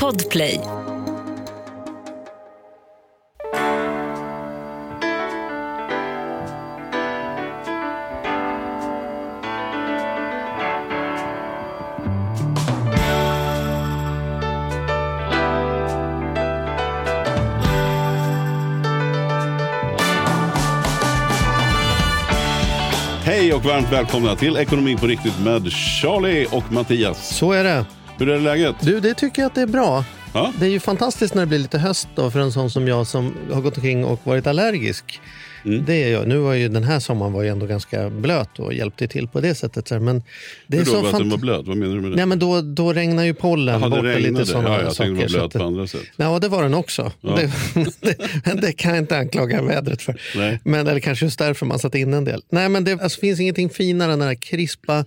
[0.00, 0.60] Podplay.
[23.24, 27.36] Hej och varmt välkomna till Ekonomi på riktigt med Charlie och Mattias.
[27.36, 27.99] Så är det.
[28.20, 28.76] Hur är läget?
[28.80, 30.04] Du, det tycker jag att det är bra.
[30.34, 30.52] Ja?
[30.58, 33.06] Det är ju fantastiskt när det blir lite höst då för en sån som jag
[33.06, 35.20] som har gått omkring och varit allergisk.
[35.64, 35.84] Mm.
[35.84, 36.28] Det är jag.
[36.28, 39.40] Nu var ju den här sommaren var ju ändå ganska blöt och hjälpte till på
[39.40, 39.90] det sättet.
[40.02, 40.22] Men
[40.66, 40.90] det är Hur då?
[40.90, 41.66] så Att den var blöt?
[41.66, 42.16] Vad menar du med det?
[42.16, 45.10] Nej, men då, då regnar ju pollen det bort och lite sådana Ja, jag saker.
[45.10, 46.00] tänkte det var blöt på andra sätt.
[46.16, 47.12] Ja, det var den också.
[47.20, 47.36] Ja.
[47.36, 47.50] Det,
[48.00, 50.20] det, men det kan jag inte anklaga vädret för.
[50.36, 50.60] Nej.
[50.64, 52.42] Men, eller kanske just därför man satte in en del.
[52.50, 55.04] Nej, men det alltså, finns ingenting finare än den här krispa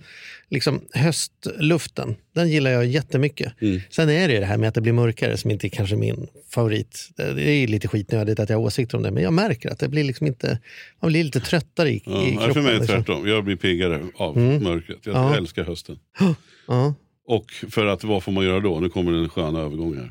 [0.54, 2.16] liksom, höstluften.
[2.34, 3.52] Den gillar jag jättemycket.
[3.62, 3.80] Mm.
[3.90, 5.96] Sen är det ju det här med att det blir mörkare som inte är kanske
[5.96, 7.10] min favorit.
[7.16, 9.88] Det är lite skitnödigt att jag har åsikter om det, men jag märker att det
[9.88, 10.58] blir liksom inte,
[11.02, 12.54] man blir lite tröttare i, Ja, i kroppen.
[12.54, 13.04] för mig är det liksom.
[13.04, 13.28] tvärtom.
[13.28, 14.98] Jag blir piggare av mörkret.
[15.06, 15.36] Jag Ja.
[15.36, 15.98] älskar hösten.
[16.68, 16.94] Ja.
[17.26, 18.80] Och för att vad får man göra då?
[18.80, 20.10] Nu kommer en skön övergång här.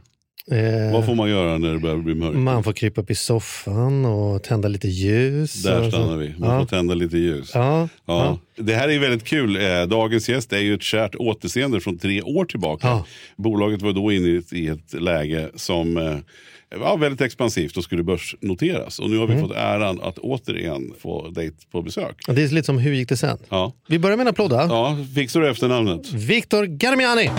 [0.51, 2.37] Eh, Vad får man göra när det börjar bli mörkt?
[2.37, 5.63] man får krypa upp i soffan och tända lite ljus.
[5.63, 6.33] Där stannar vi.
[6.37, 6.59] Man Ja.
[6.59, 7.51] får tända lite ljus.
[7.53, 8.37] Ja, Ja.
[8.57, 9.55] Det här är väldigt kul.
[9.55, 12.87] Eh, Dagens gäst är ju ett kärt återseende från tre år tillbaka.
[12.87, 13.05] Ja.
[13.35, 16.15] Bolaget var då inne i ett, läge som eh,
[16.79, 18.99] var väldigt expansivt och skulle börsnoteras.
[18.99, 19.47] Och nu har vi Mm.
[19.47, 22.15] fått äran att återigen få dig på besök.
[22.27, 23.37] Det är lite som hur gick det sen?
[23.49, 23.73] Ja.
[23.87, 24.51] Vi börjar med en applåd.
[24.51, 26.11] Ja, fixar du efternamnet?
[26.13, 27.29] Viktor Garmiani.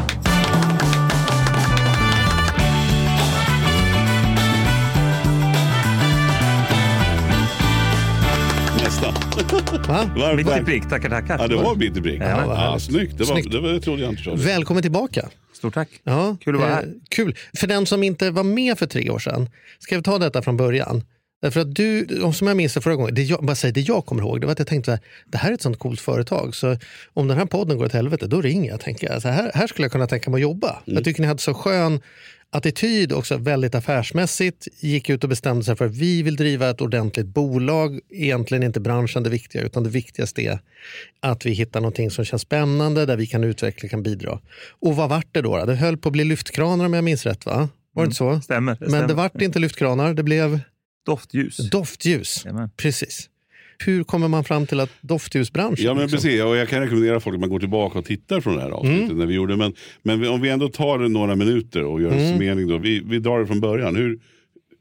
[9.89, 10.11] Va?
[10.17, 11.39] Varmt Mitt i prick, tackar tackar.
[11.39, 12.21] Ja, det var bit i prick.
[12.21, 12.83] Ja, Ja, härligt.
[12.83, 13.19] snyggt.
[13.19, 13.51] Det, var, Snyggt.
[13.53, 14.23] det, var, det trodde jag inte.
[14.23, 14.43] Charlie.
[14.45, 15.29] Välkommen tillbaka.
[15.55, 15.89] Stort tack.
[16.05, 16.93] Ja, Kul att vara eh, här.
[17.09, 17.37] Kul.
[17.57, 20.57] För den som inte var med för tre år sedan, ska vi ta detta från
[20.57, 21.03] början?
[21.43, 24.07] Därför att du, som jag minns det förra gången, det jag, bara säga, det jag
[24.07, 26.55] kommer ihåg det var att jag tänkte här, det här är ett sånt coolt företag
[26.55, 26.77] så
[27.15, 28.81] om den här podden går åt helvete då ringer jag.
[28.81, 29.23] Tänker jag.
[29.23, 30.69] Så här, här skulle jag kunna tänka mig att jobba.
[30.71, 30.81] Mm.
[30.97, 32.01] Jag tycker ni hade så skön
[32.55, 34.69] attityd också väldigt affärsmässigt.
[34.81, 38.01] Gick ut och bestämde sig för att vi vill driva ett ordentligt bolag.
[38.11, 40.59] Egentligen inte branschen det viktiga utan det viktigaste är
[41.21, 44.41] att vi hittar någonting som känns spännande där vi kan utveckla, kan bidra.
[44.81, 45.65] Och vad vart det då?
[45.65, 47.69] Det höll på att bli lyftkranar om jag minns rätt va?
[47.93, 48.41] Var det inte så?
[48.41, 48.73] Stämmer.
[48.73, 49.09] Det Men stämmer.
[49.09, 50.61] det vart inte lyftkranar, det blev
[51.07, 51.57] Doftljus.
[51.71, 52.45] doftljus.
[52.45, 52.71] Jajamän.
[52.77, 53.29] Precis.
[53.79, 55.85] Hur kommer man fram till att doftljusbranschen?
[55.85, 56.17] Ja men liksom?
[56.17, 58.71] precis, och jag kan rekommendera folk att man går tillbaka och tittar från det här
[58.71, 59.19] avsnittet Mm.
[59.19, 59.57] när vi gjorde.
[59.57, 62.33] Men, men vi- om vi ändå tar några minuter och gör en Mm.
[62.33, 62.79] summering då.
[62.79, 63.97] Vi, vi drar det från början.
[63.97, 64.19] Hur,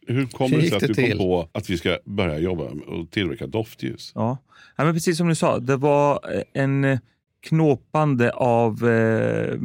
[0.07, 1.17] hur kommer Hur det sig att det du kom till?
[1.17, 4.11] på att vi ska börja jobba och tillverka doftljus?
[4.15, 4.37] Ja.
[4.75, 5.59] ja, men precis som du sa.
[5.59, 6.19] Det var
[6.53, 6.99] en eh,
[7.47, 9.55] knåpande av eh,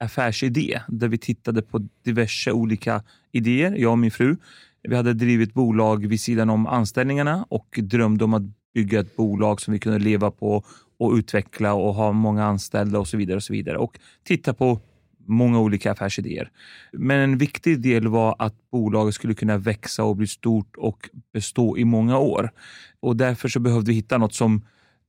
[0.00, 4.36] affärsidé där vi tittade på diverse olika idéer, jag och min fru.
[4.82, 8.42] Vi hade drivit bolag vid sidan om anställningarna och drömde om att
[8.78, 10.64] bygga ett bolag som vi kunde leva på
[10.98, 13.36] och utveckla och ha många anställda och så vidare.
[13.36, 13.78] Och så vidare.
[13.78, 14.80] Och titta på
[15.26, 16.50] många olika affärsidéer.
[16.92, 21.78] Men en viktig del var att bolaget skulle kunna växa och bli stort och bestå
[21.78, 22.50] i många år.
[23.00, 24.64] Och därför så behövde vi hitta något som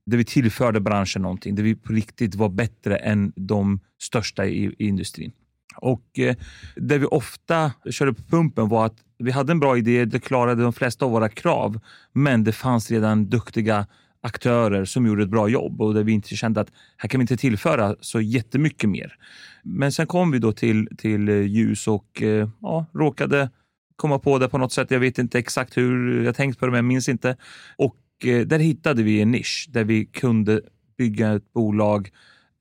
[0.06, 4.74] där vi tillförde branschen någonting, där vi på riktigt var bättre än de största i,
[4.78, 5.32] i industrin.
[5.76, 6.36] Och eh,
[6.76, 10.62] Det vi ofta körde på pumpen var att vi hade en bra idé, det klarade
[10.62, 11.80] de flesta av våra krav,
[12.12, 13.86] men det fanns redan duktiga
[14.22, 17.22] aktörer som gjorde ett bra jobb och där vi inte kände att här kan vi
[17.22, 19.16] inte tillföra så jättemycket mer.
[19.62, 23.50] Men sen kom vi då till, till eh, ljus och eh, ja, råkade
[23.96, 24.90] komma på det på något sätt.
[24.90, 27.36] Jag vet inte exakt hur jag tänkt på det, men jag minns inte.
[27.76, 30.60] Och eh, där hittade vi en nisch där vi kunde
[30.98, 32.10] bygga ett bolag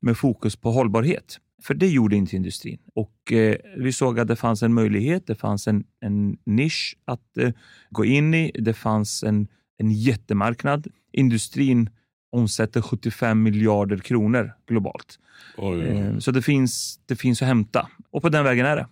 [0.02, 1.40] med fokus på hållbarhet.
[1.64, 2.80] För det gjorde inte industrin.
[2.96, 7.38] Och eh, Vi såg att det fanns en möjlighet, det fanns en, en nisch att
[7.38, 7.52] eh,
[7.90, 8.52] gå in i.
[8.60, 9.48] Det fanns en,
[9.78, 10.88] en jättemarknad.
[11.12, 11.90] Industrin
[12.32, 15.20] omsätter 75 miljarder kronor globalt.
[15.58, 15.98] Oj, oj, oj.
[15.98, 17.90] Eh, Så det finns, det finns att hämta.
[18.12, 18.88] Och på den vägen är det.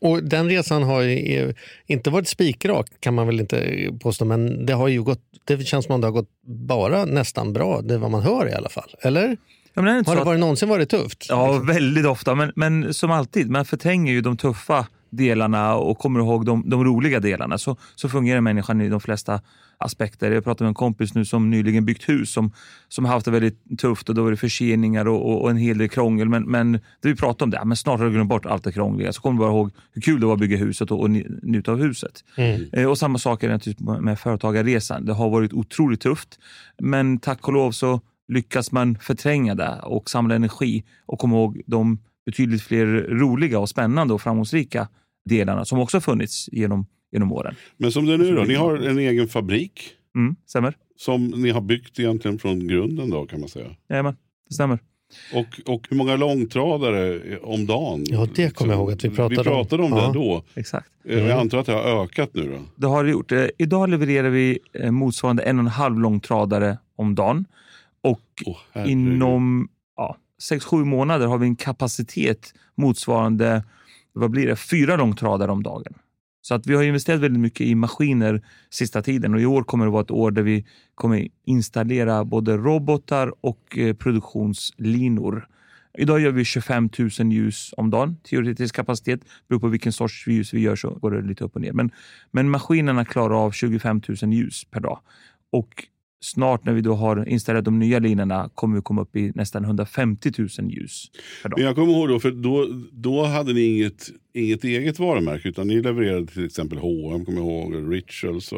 [0.00, 1.54] Och den resan har ju eh,
[1.86, 5.84] inte varit spikrak kan man väl inte påstå, men det har ju gått, det känns
[5.84, 8.68] som om det har gått bara nästan bra, det är vad man hör i alla
[8.68, 8.94] fall.
[9.00, 9.36] Eller?
[9.74, 11.26] Men det inte Har det att- varit, någonsin varit tufft?
[11.28, 12.34] Ja, väldigt ofta.
[12.34, 16.84] Men, men som alltid, man förtränger ju de tuffa delarna och kommer ihåg de, de
[16.84, 17.58] roliga delarna.
[17.58, 19.40] Så, så fungerar människan i de flesta
[19.78, 20.30] aspekter.
[20.32, 22.52] Jag pratade med en kompis nu som nyligen byggt hus som,
[22.88, 25.78] som haft det väldigt tufft och då var det förseningar och, och, och en hel
[25.78, 26.28] del krångel.
[26.28, 28.72] Men, men det vi pratade om det, men snart har du glömt bort allt det
[28.72, 29.12] krångliga.
[29.12, 31.38] Så kommer du bara ihåg hur kul det var att bygga huset och, och nj-
[31.42, 32.24] njuta av huset.
[32.36, 32.64] Mm.
[32.72, 35.04] Eh, Och samma sak är det med företagarresan.
[35.06, 36.38] Det har varit otroligt tufft.
[36.78, 41.60] Men tack och lov så lyckas man förtränga det och samla energi och komma ihåg
[41.66, 44.88] de betydligt fler roliga och spännande och framgångsrika
[45.24, 47.54] delarna som också funnits genom, genom åren.
[47.76, 50.74] Men som det är nu då, ni har en egen fabrik Mm, stämmer?
[50.96, 53.66] som ni har byggt egentligen från grunden då kan man säga.
[53.88, 54.16] Jajamän,
[54.48, 54.78] det stämmer.
[55.34, 58.04] Och, och hur många långtradare om dagen?
[58.08, 59.44] Ja, det kommer jag ihåg att vi pratade om.
[59.44, 60.06] Vi pratade om, Ja.
[60.06, 60.42] det då.
[60.54, 60.90] Exakt.
[61.04, 62.58] Eh, Jag antar att det har ökat nu då?
[62.76, 63.32] Det har det gjort.
[63.32, 67.44] Eh, idag levererar vi eh, motsvarande en och en halv långtradare om dagen.
[68.04, 68.92] Och herregud.
[68.92, 70.16] inom ja,
[70.50, 73.64] 6-7 månader har vi en kapacitet motsvarande
[74.12, 75.94] vad blir det, fyra långtradare om dagen.
[76.42, 79.84] Så att vi har investerat väldigt mycket i maskiner sista tiden och i år kommer
[79.84, 85.48] det vara ett år där vi kommer installera både robotar och eh, produktionslinor.
[85.98, 89.20] Idag gör vi 25 000 ljus om dagen, teoretisk kapacitet.
[89.48, 91.72] Beror på vilken sorts ljus vi gör så går det lite upp och ner.
[91.72, 91.90] Men,
[92.30, 95.00] men maskinerna klarar av 25 000 ljus per dag.
[95.52, 95.84] Och
[96.24, 99.64] snart när vi då har installerat de nya linorna kommer vi komma upp i nästan
[99.64, 101.10] 150 000 ljus
[101.42, 101.58] per dag.
[101.58, 105.66] Men jag kommer ihåg då, för då, då hade ni inget, inget eget varumärke utan
[105.66, 108.52] ni levererade till exempel H&M, kommer jag ihåg, Rituals.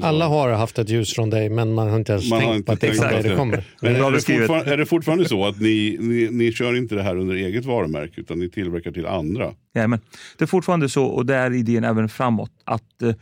[0.00, 2.66] Alla har haft ett ljus från dig men man har inte ens Man tänkt inte
[2.66, 3.64] på att det är tänkt på att det kommer.
[3.82, 7.16] Men är det, är det fortfarande så att ni, ni, ni kör inte det här
[7.16, 9.54] under eget varumärke utan ni tillverkar till andra?
[9.74, 10.00] Jajamän.
[10.38, 13.14] Det är fortfarande så, och det är idén även framåt, att eh,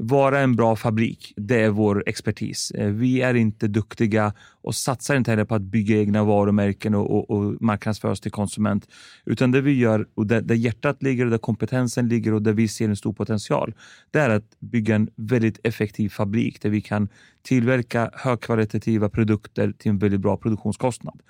[0.00, 2.70] vara en bra fabrik, det är vår expertis.
[2.70, 7.10] Eh, vi är inte duktiga och satsar inte heller på att bygga egna varumärken och,
[7.10, 8.88] och, och marknadsföra oss till konsument.
[9.24, 12.52] Utan det vi gör, och där, där hjärtat ligger och där kompetensen ligger och där
[12.52, 13.74] vi ser en stor potential,
[14.10, 17.08] det är att bygga en väldigt effektiv fabrik där vi kan
[17.42, 21.20] tillverka högkvalitativa produkter till en väldigt bra produktionskostnad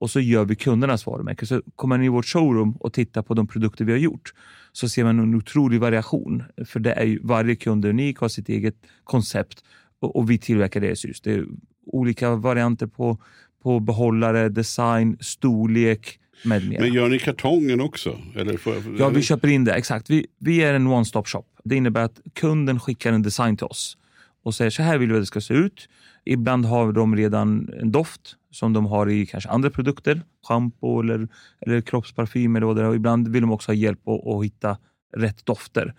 [0.00, 1.46] och så gör vi kundernas varumärke.
[1.46, 4.32] Så kommer man in i vårt showroom och tittar på de produkter vi har gjort
[4.78, 6.42] så ser man en otrolig variation.
[6.66, 9.64] För det är ju, varje kund är unik, har sitt eget koncept
[10.00, 11.20] och, och vi tillverkar deras ljus.
[11.20, 11.46] Det är
[11.86, 13.18] olika varianter på,
[13.62, 16.80] på behållare, design, storlek med mera.
[16.80, 18.18] Men gör ni kartongen också?
[18.36, 19.72] Eller jag- Ja, vi köper in det.
[19.74, 20.10] Exakt.
[20.10, 21.44] Vi, vi är en one-stop shop.
[21.64, 23.96] Det innebär att kunden skickar en design till oss
[24.42, 25.88] och säger så här vill vi att det ska se ut.
[26.24, 31.28] Ibland har de redan en doft som de har i kanske andra produkter, shampoo eller,
[31.60, 34.78] eller kroppsparfym eller vad ibland vill de också ha hjälp att, att hitta
[35.16, 35.94] rätt dofter.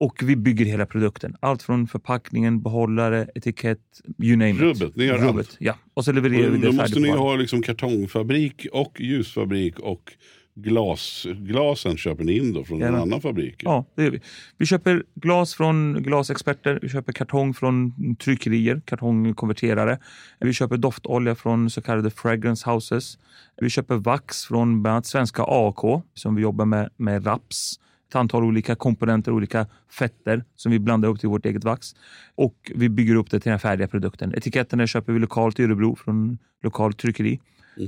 [0.00, 1.36] Och vi bygger hela produkten.
[1.40, 3.80] Allt från förpackningen, behållare, etikett,
[4.18, 4.60] you name it.
[4.60, 5.22] Rubbet, ni gör allt.
[5.22, 5.74] Rubbet, ja.
[5.94, 10.12] Och så levererar vi Och det då måste ni ha liksom kartongfabrik och ljusfabrik och
[10.54, 11.26] glas.
[11.38, 13.54] Glasen köper ni in då från en annan fabrik?
[13.58, 14.20] Ja, det gör vi.
[14.58, 19.98] Vi köper glas från glasexperter, vi köper kartong från tryckerier, kartongkonverterare.
[20.40, 23.18] Vi köper doftolja från så kallade fragrance houses.
[23.60, 27.78] Vi köper vax från bland annat svenska AK som vi jobbar med, med raps.
[28.08, 31.94] Ett antal olika komponenter, olika fetter som vi blandar upp till vårt eget vax.
[32.34, 34.34] Och vi bygger upp det till den färdiga produkten.
[34.34, 37.40] Etiketterna köper vi lokalt i Örebro från lokalt tryckeri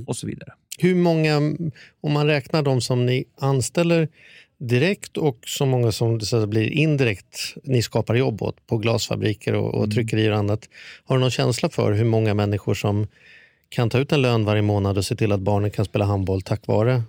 [0.06, 0.52] och så vidare.
[0.78, 1.36] Hur många,
[2.00, 4.08] om man räknar de som ni anställer
[4.58, 9.74] direkt och så många som så blir indirekt ni skapar jobb åt på glasfabriker och,
[9.74, 10.68] och tryckerier och annat.
[11.04, 13.06] Har du någon känsla för hur många människor som
[13.68, 16.42] kan ta ut en lön varje månad och se till att barnen kan spela handboll
[16.42, 17.02] tack vare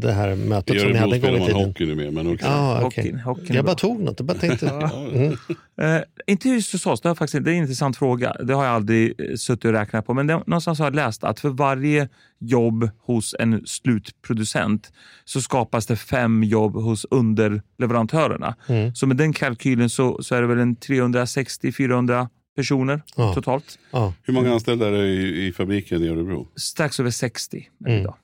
[0.00, 1.64] det här mötet som ni hade en gång i man tiden?
[1.64, 2.12] hockey nu med.
[2.12, 2.38] Men okej.
[2.48, 3.12] Ja, okej.
[3.24, 4.14] Hockeyn- Jag bara tog något.
[4.20, 5.32] Jag bara tänkte, mm.
[5.80, 8.32] Eh, inte just hos oss, det, har faktiskt, det är en intressant fråga.
[8.44, 10.14] Det har jag aldrig eh, suttit och räknat på.
[10.14, 12.08] Men det, någonstans har jag läst att för varje
[12.40, 14.92] jobb hos en slutproducent
[15.24, 18.54] så skapas det fem jobb hos underleverantörerna.
[18.66, 18.94] Mm.
[18.94, 23.34] Så med den kalkylen så, så är det väl en 360-400 personer Ja.
[23.34, 23.78] totalt.
[23.90, 24.14] ja.
[24.22, 26.48] Hur många anställda är det i, i fabriken i Örebro?
[26.56, 28.00] Strax över 60 är det Mm.
[28.02, 28.14] idag.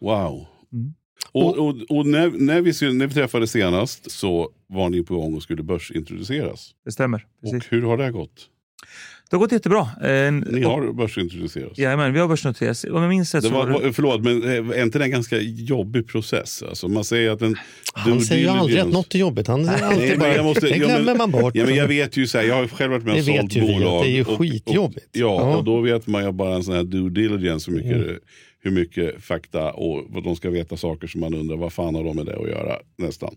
[0.00, 0.46] Wow.
[0.72, 0.94] Mm.
[1.32, 5.14] Och, och, och när, när, vi, skulle- när vi träffades senast så var ni på
[5.16, 6.70] gång och skulle börsintroduceras.
[6.84, 7.26] Det stämmer.
[7.42, 7.56] Precis.
[7.56, 8.48] Och hur har det gått?
[9.30, 9.88] Det har gått jättebra.
[10.02, 11.78] En, Ni har börsintroducerats.
[11.78, 12.84] Jajamän, vi har börsnoterats.
[12.84, 15.38] Om jag minns rätt Det så var, var förlåt, men är inte det en ganska
[15.40, 16.62] jobbig process?
[16.62, 17.56] Alltså, man säger att en
[17.94, 19.46] Han due säger ju aldrig att något är jobbigt.
[19.46, 21.54] Han säger alltid men bara, jag måste- det ja, glömmer men- man bort.
[21.56, 23.40] Ja, men jag vet ju så här, jag har själv varit med och Det vet
[23.40, 24.04] sålt ju vi, att bolag.
[24.04, 25.06] det är ju och- skitjobbigt.
[25.06, 25.56] Och, ja, Ja.
[25.56, 28.16] och då vet man ju bara en sån här due diligence hur mycket, Mm
[28.62, 32.04] hur mycket fakta och vad de ska veta saker som man undrar vad fan har
[32.04, 33.34] de med det att göra nästan.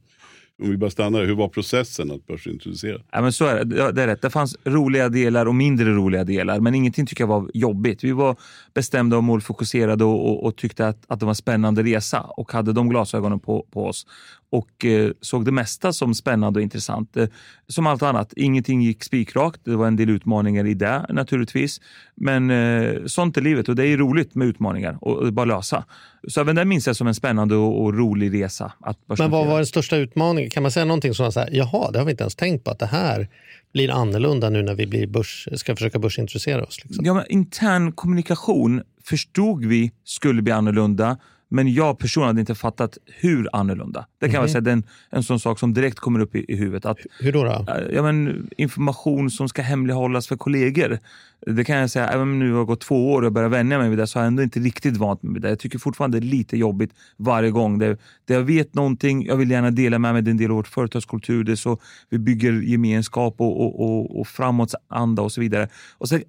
[0.63, 3.01] Om vi bara stannar där, hur var processen att börsintroducera?
[3.12, 3.75] Ja, men så är det.
[3.75, 4.22] Ja, det är rätt.
[4.22, 8.03] Det fanns roliga delar och mindre roliga delar, men ingenting tycker jag var jobbigt.
[8.03, 8.36] Vi var
[8.74, 12.51] bestämda och målfokuserade och, och, och tyckte att, att det var en spännande resa och
[12.51, 14.08] hade de glasögonen på, på oss
[14.55, 17.17] och eh, såg det mesta som spännande och intressant.
[17.17, 17.27] Eh,
[17.67, 19.62] som allt annat, ingenting gick spikrakt.
[19.63, 21.81] Det var en del utmaningar i det naturligtvis.
[22.15, 25.85] Men eh, sånt är livet och det är roligt med utmaningar och, bara lösa.
[26.27, 28.71] Så även det minns jag som en spännande och, rolig resa.
[29.17, 30.50] Men vad var den största utmaningen?
[30.50, 32.71] Kan man säga någonting som så här, jaha, det har vi inte ens tänkt på
[32.71, 33.27] att det här
[33.74, 36.83] blir annorlunda nu när vi blir börs, ska försöka börsintroducera oss?
[36.83, 37.05] Liksom.
[37.05, 41.17] Ja, men intern kommunikation förstod vi skulle bli annorlunda,
[41.55, 44.05] Men jag personligen hade inte fattat hur annorlunda.
[44.19, 44.41] Det kan Mhm.
[44.43, 46.85] jag säga, det är en, en sån sak som direkt kommer upp i, i huvudet.
[46.85, 47.43] Att, Hur då?
[47.43, 47.50] då?
[47.74, 51.00] eh, ja, men, information som ska hemlighållas för kollegor.
[51.45, 53.77] Det kan jag säga, även om nu har gått två år och jag börjar vänja
[53.77, 55.49] mig vid det så har jag ändå inte riktigt vant mig vid det.
[55.49, 57.79] Jag tycker fortfarande det är lite jobbigt varje gång.
[57.79, 60.51] Det, det jag vet någonting, jag vill gärna dela med mig, det är en del
[60.51, 61.43] av vårt företagskultur.
[61.43, 65.69] Det så vi bygger gemenskap och, och, och, och framåtanda och så vidare.
[65.97, 66.21] Och så eh,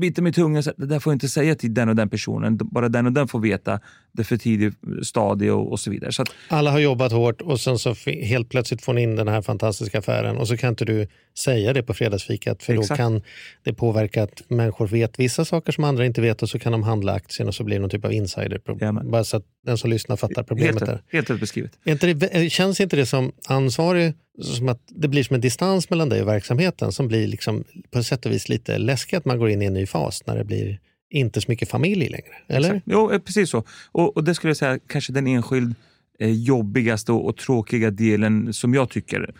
[0.00, 2.08] biter mig i tungan, så det där får jag inte säga till den och den
[2.08, 2.56] personen.
[2.56, 3.80] Bara den och den får veta
[4.12, 6.12] det för tidigt stadie och, och så vidare.
[6.12, 9.28] Så att, Alla har jobbat hårt och sen så helt plötsligt får ni in den
[9.28, 11.06] här fantastiska affären och så kan inte du
[11.38, 12.88] säga det på fredagsfikat för Exakt.
[12.88, 13.22] då kan
[13.62, 16.82] det påverka att människor vet vissa saker som andra inte vet och så kan de
[16.82, 18.78] handla aktien och så blir det någon typ av insiderproblem.
[18.80, 19.10] Jajamän.
[19.10, 21.02] Bara så att den som lyssnar fattar problemet helt, där.
[21.12, 21.72] helt rätt beskrivet.
[21.84, 25.90] Inte det, eh, känns inte det som ansvarig som att det blir som en distans
[25.90, 29.38] mellan dig och verksamheten som blir liksom på sätt och vis lite läskigt att man
[29.38, 30.78] går in i en ny fas när det blir
[31.10, 32.34] inte så mycket familj längre?
[32.48, 32.68] Eller?
[32.68, 32.86] Exakt.
[32.86, 33.64] Jo, eh, precis så.
[33.92, 35.74] Och, och det skulle jag säga kanske den enskild
[36.18, 39.34] eh, jobbigaste och, och tråkiga delen som jag tycker.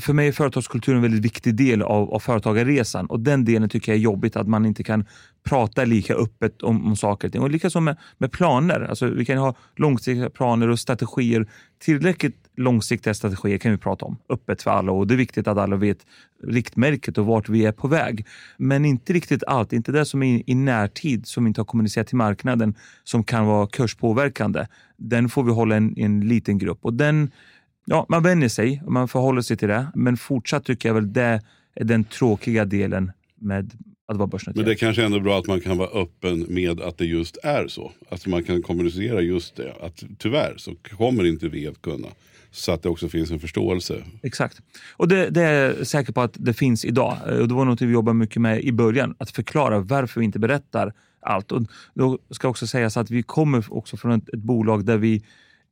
[0.00, 3.92] För mig är företagskulturen en väldigt viktig del av, av företagarresan och den delen tycker
[3.92, 5.04] jag är jobbigt att man inte kan
[5.44, 7.42] prata lika öppet om, om saker och ting.
[7.42, 8.80] Och likaså med, med planer.
[8.80, 11.46] Alltså, vi kan ha långsiktiga planer och strategier.
[11.78, 15.58] Tillräckligt långsiktiga strategier kan vi prata om öppet för alla och det är viktigt att
[15.58, 15.98] alla vet
[16.42, 18.26] riktmärket och vart vi är på väg.
[18.56, 22.16] Men inte riktigt allt, inte det som är i närtid som inte har kommunicerat till
[22.16, 24.66] marknaden som kan vara kurspåverkande.
[24.96, 27.30] Den får vi hålla en, en liten grupp och den,
[27.88, 29.86] ja, man vänjer sig och man förhåller sig till det.
[29.94, 31.40] Men fortsatt tycker jag väl det
[31.74, 33.64] är den tråkiga delen med
[34.06, 34.66] att vara Men börsnoterad.
[34.66, 37.68] det är kanske ändå bra att man kan vara öppen med att det just är
[37.68, 37.92] så.
[38.08, 39.74] Att man kan kommunicera just det.
[39.80, 42.08] Att tyvärr så kommer inte vi att kunna.
[42.50, 44.02] Så att det också finns en förståelse.
[44.22, 44.60] Exakt.
[44.96, 47.16] Och det, det är jag säker på att det finns idag.
[47.28, 49.14] Eh, Och det var något vi jobbade mycket med i början.
[49.18, 51.52] Att förklara varför vi inte berättar allt.
[51.52, 51.62] Och
[51.94, 55.22] då ska också sägas att vi kommer också från ett, ett bolag där vi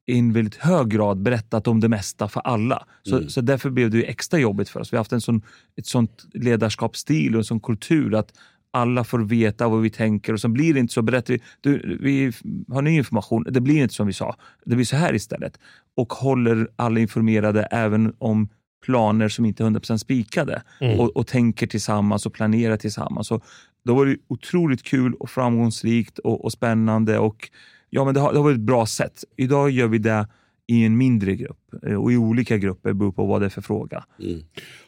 [0.06, 2.86] i en väldigt hög grad berättat om det mesta för alla.
[3.02, 4.92] Så, så därför blev det extra jobbigt för oss.
[4.92, 5.42] Vi har haft en sån,
[5.76, 8.32] ett sånt ledarskapsstil och en sån kultur att
[8.70, 11.02] alla får veta vad vi tänker och så blir det inte så.
[11.02, 12.32] Berättar vi, du, vi
[12.68, 14.36] har ny information, det blir inte som vi sa.
[14.64, 15.58] Det blir så här istället.
[15.96, 18.48] Och håller alla informerade även om
[18.84, 20.62] planer som inte är 100% spikade
[20.98, 23.30] och, och tänker tillsammans och planerar tillsammans.
[23.30, 23.44] Och
[23.84, 27.50] då var det otroligt kul och framgångsrikt och, och spännande och
[27.96, 29.24] ja, men det har, det har varit ett bra sätt.
[29.36, 30.28] Idag gör vi det
[30.66, 33.62] i en mindre grupp eh, och i olika grupper beroende på vad det är för
[33.62, 34.04] fråga.
[34.22, 34.40] Mm.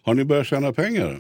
[0.03, 1.19] Har ni börjat tjäna pengar?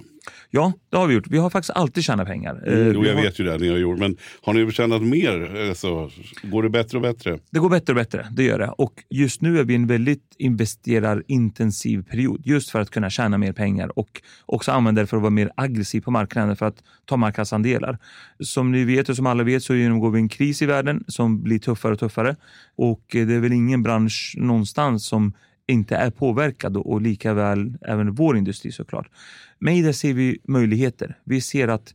[0.50, 1.26] Ja, det har vi gjort.
[1.26, 2.62] Vi har faktiskt alltid tjänat pengar.
[2.66, 3.98] Eh, Mm, jo, jag har- vet ju det ni har gjort.
[3.98, 5.68] Men har ni tjänat mer?
[5.68, 6.10] Alltså,
[6.42, 7.38] går det bättre och bättre?
[7.50, 8.68] Det går bättre och bättre, det gör det.
[8.68, 13.38] Och just nu är vi i en väldigt investerarintensiv period just för att kunna tjäna
[13.38, 16.82] mer pengar och också använda det för att vara mer aggressiv på marknaden för att
[17.04, 17.98] ta marknadsandelar.
[18.40, 21.42] Som ni vet och som alla vet så genomgår vi en kris i världen som
[21.42, 22.36] blir tuffare och tuffare
[22.76, 25.32] och eh, det är väl ingen bransch någonstans som
[25.68, 29.10] inte är påverkad och, likaväl lika väl även vår industri såklart.
[29.58, 31.18] Men i det ser vi möjligheter.
[31.24, 31.94] Vi ser att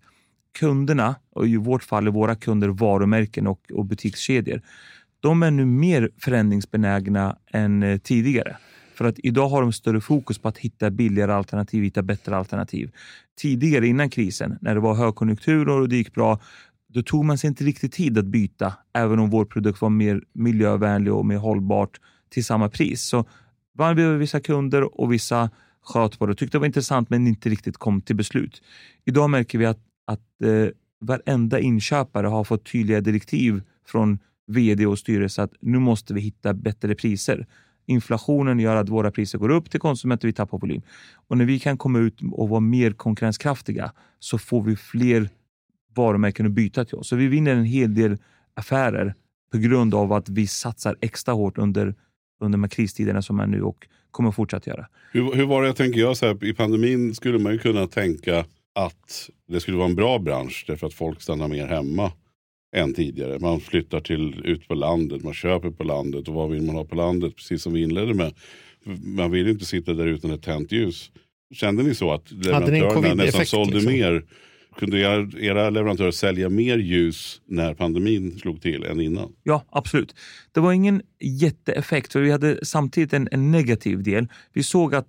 [0.60, 4.62] kunderna, och i vårt fall är våra kunder varumärken och, och butikskedjor,
[5.20, 8.58] de är nu mer förändringsbenägna än eh, tidigare.
[8.96, 12.92] För att idag har de större fokus på att hitta billigare alternativ, hitta bättre alternativ.
[13.38, 16.40] Tidigare innan krisen, när det var högkonjunktur och det gick bra,
[16.94, 20.22] då tog man sig inte riktigt tid att byta, även om vår produkt var mer
[20.34, 22.00] miljövänlig och mer hållbart
[22.30, 23.04] till samma pris.
[23.04, 23.26] Så
[23.74, 25.50] vann vi över vissa kunder och vissa
[25.82, 28.62] sköt på det, tyckte det var intressant men inte riktigt kom till beslut.
[29.06, 30.68] Idag märker vi att, att eh,
[31.00, 36.54] varenda inköpare har fått tydliga direktiv från vd och styrelse att nu måste vi hitta
[36.54, 37.48] bättre priser.
[37.86, 40.82] Inflationen gör att våra priser går upp till konsumenter, vi tappar volym.
[41.28, 45.30] Och när vi kan komma ut och vara mer konkurrenskraftiga så får vi fler
[45.96, 47.08] varumärken att byta till oss.
[47.08, 48.18] Så vi vinner en hel del
[48.54, 49.16] affärer
[49.52, 51.96] på grund av att vi satsar extra hårt under,
[52.44, 54.88] under de här kristiderna som är nu och kommer fortsätta göra.
[55.12, 57.88] Hur, hur var det, jag tänker jag, så här, i pandemin skulle man ju kunna
[57.88, 58.46] tänka
[58.76, 62.12] att det skulle vara en bra bransch därför att folk stannar mer hemma
[62.76, 63.40] än tidigare.
[63.40, 66.86] Man flyttar till, ut på landet, man köper på landet och vad vill man ha
[66.86, 67.36] på landet?
[67.36, 68.34] Precis som vi inledde med.
[69.04, 71.12] Man vill ju inte sitta där utan ett tänt ljus.
[71.54, 73.94] Kände ni så att leverantörerna nästan sålde liksom?
[73.94, 74.24] mer?
[74.78, 79.34] Kunde era, leverantörer sälja mer ljus när pandemin slog till än innan?
[79.44, 80.16] Ja, absolut.
[80.52, 84.28] Det var ingen jätteeffekt, för vi hade samtidigt en, en negativ del.
[84.54, 85.08] Vi såg att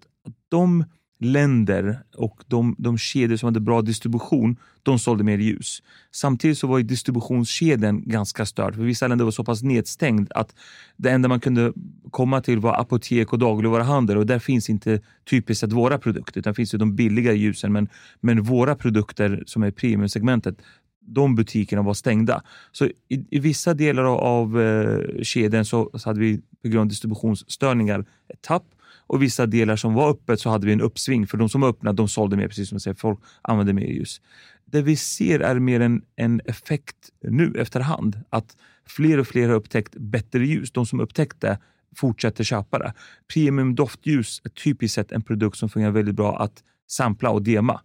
[0.48, 0.84] de
[1.24, 5.82] länder och de, de kedjor som hade bra distribution, de sålde mer ljus.
[6.12, 10.54] Samtidigt så var ju distributionskedjan ganska störd, för vissa länder var så pass nedstängd att
[10.96, 11.72] det enda man kunde
[12.10, 15.00] komma till var apotek och dagligvaruhandel och där finns inte
[15.30, 17.72] typiskt sett våra produkter, utan finns ju de billiga ljusen.
[17.72, 17.88] Men,
[18.20, 20.56] men våra produkter som är premiumsegmentet,
[21.06, 22.42] de butikerna var stängda.
[22.72, 26.88] Så i, i vissa delar av eh, kedjan så, så hade vi på grund av
[26.88, 28.64] distributionsstörningar ett tapp
[29.06, 31.68] och vissa delar som var öppet så hade vi en uppsving för de som var
[31.68, 34.20] öppna de sålde mer, precis som du säger, folk använde mer ljus.
[34.64, 38.56] Det vi ser är mer en, en effekt nu efterhand, att
[38.86, 40.72] fler och fler har upptäckt bättre ljus.
[40.72, 41.58] De som upptäckte
[41.96, 42.94] fortsätter köpa det.
[43.34, 47.80] Premium doftljus är typiskt sett en produkt som fungerar väldigt bra att sampla och dema.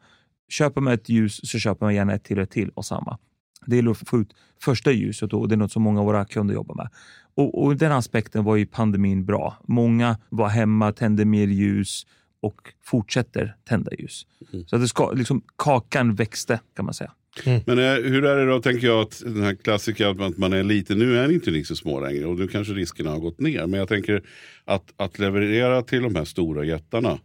[0.49, 3.17] Köper man ett ljus så köper man gärna ett till och ett till och samma.
[3.65, 6.25] Det gäller att få ut första ljuset och det är något som många av våra
[6.25, 6.89] kunder jobbar med.
[7.35, 9.57] Och, och Den aspekten var ju pandemin bra.
[9.67, 12.05] Många var hemma, tände mer ljus
[12.41, 14.25] och fortsätter tända ljus.
[14.53, 14.67] Mm.
[14.67, 17.11] Så att det ska, liksom, kakan växte kan man säga.
[17.45, 17.61] Mm.
[17.65, 20.63] Men eh, hur är det då, tänker jag, att den här klassiken att man är
[20.63, 20.99] liten.
[20.99, 23.67] Nu är inte ni så små längre och nu kanske riskerna har gått ner.
[23.67, 24.23] Men jag tänker
[24.65, 27.19] att, att leverera till de här stora jättarna.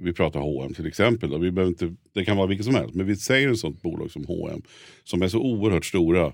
[0.00, 1.30] Vi pratar H&M till exempel.
[1.30, 1.38] Då.
[1.38, 2.94] Vi behöver inte, det kan vara vilket som helst.
[2.94, 4.62] Men vi säger ett sånt bolag som H&M
[5.04, 6.32] som är så oerhört stora.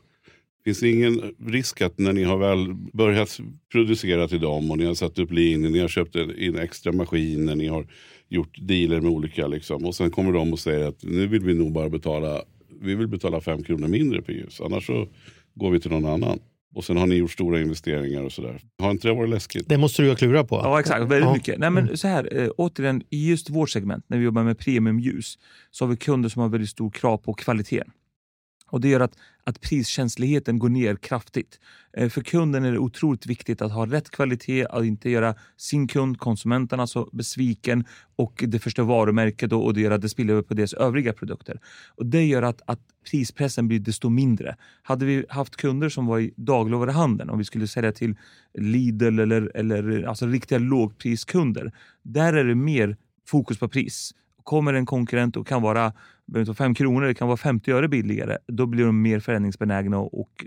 [0.64, 3.40] Finns det ingen risk att när ni har väl börjat
[3.72, 7.54] producera till dem och ni har satt upp linjer, ni har köpt in extra maskiner,
[7.54, 7.86] ni har
[8.28, 9.84] gjort dealer med olika liksom.
[9.84, 12.42] Och sen kommer de och säger att nu vill vi nog bara betala
[12.80, 14.60] vi vill betala fem kronor mindre per ljus.
[14.60, 15.08] Annars så
[15.54, 16.38] går vi till någon annan.
[16.74, 18.60] Och sen har ni gjort stora investeringar och sådär.
[18.78, 19.68] Har inte det varit läskigt?
[19.68, 20.56] Det måste du ju klura på.
[20.56, 21.00] Ja, exakt.
[21.00, 21.32] Väldigt ja.
[21.32, 21.58] mycket.
[21.58, 21.96] Nej, men mm.
[21.96, 25.38] så här, äh, återigen, i just vårt segment, när vi jobbar med premiumljus,
[25.70, 27.90] så har vi kunder som har väldigt stor krav på kvaliteten.
[28.70, 31.60] Och Det gör att, att priskänsligheten går ner kraftigt.
[31.96, 35.88] Eh, för kunden är det otroligt viktigt att ha rätt kvalitet, att inte göra sin
[35.88, 37.84] kund, konsumenten, alltså besviken
[38.16, 41.12] och det första varumärket och, och det gör att det spiller över på deras övriga
[41.12, 41.60] produkter.
[41.88, 44.56] Och Det gör att, att prispressen blir desto mindre.
[44.82, 48.16] Hade vi haft kunder som var i dagligvaruhandeln, om vi skulle sälja till
[48.54, 51.72] Lidl eller, eller alltså riktiga lågpriskunder,
[52.02, 52.96] där är det mer
[53.26, 54.14] fokus på pris.
[54.42, 55.92] Kommer en konkurrent och kan vara
[56.30, 58.36] behöver inte vara 5 kronor, det kan vara 50 öre billigare.
[58.46, 60.46] Då blir de mer förändringsbenägna och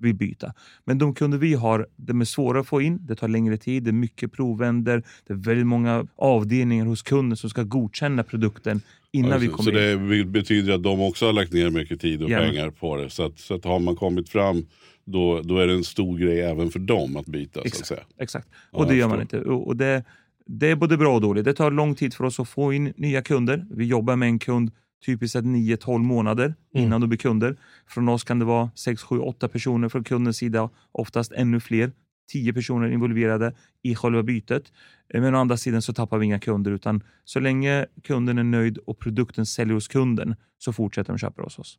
[0.00, 0.52] vill byta.
[0.84, 3.82] Men de kunder vi har, de är svåra att få in, det tar längre tid,
[3.82, 8.80] det är mycket provvänder, det är väldigt många avdelningar hos kunden som ska godkänna produkten
[9.12, 10.08] innan alltså, vi kommer Så in.
[10.08, 12.38] det betyder att de också har lagt ner mycket tid och ja.
[12.38, 13.10] pengar på det.
[13.10, 14.66] Så att, så att har man kommit fram
[15.04, 17.60] då, då är det en stor grej även för dem att byta.
[17.60, 18.06] Exakt, så att säga.
[18.18, 18.48] exakt.
[18.70, 19.40] och ja, det gör man inte.
[19.40, 20.04] Och det,
[20.46, 21.44] det är både bra och dåligt.
[21.44, 23.66] Det tar lång tid för oss att få in nya kunder.
[23.70, 24.70] Vi jobbar med en kund
[25.06, 26.86] typiskt sett 9-12 månader mm.
[26.86, 27.56] innan du blir kunder.
[27.86, 31.92] Från oss kan det vara 6, 7, 8 personer från kundens sida, oftast ännu fler.
[32.32, 34.72] 10 personer involverade i själva bytet.
[35.14, 38.78] Men å andra sidan så tappar vi inga kunder utan så länge kunden är nöjd
[38.78, 41.78] och produkten säljer hos kunden så fortsätter de köpa hos oss.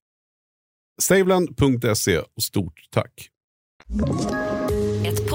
[1.01, 3.29] Saveland.se och stort tack.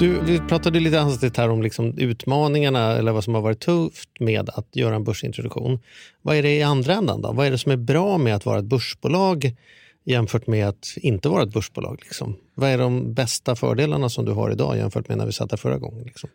[0.00, 4.08] Du, vi pratade lite hastigt här om liksom utmaningarna eller vad som har varit tufft
[4.20, 5.78] med att göra en börsintroduktion.
[6.22, 7.32] Vad är det i andra ändan då?
[7.32, 9.56] Vad är det som är bra med att vara ett börsbolag
[10.04, 12.00] jämfört med att inte vara ett börsbolag?
[12.02, 12.36] Liksom?
[12.54, 15.56] Vad är de bästa fördelarna som du har idag jämfört med när vi satt där
[15.56, 16.04] förra gången?
[16.04, 16.30] Liksom?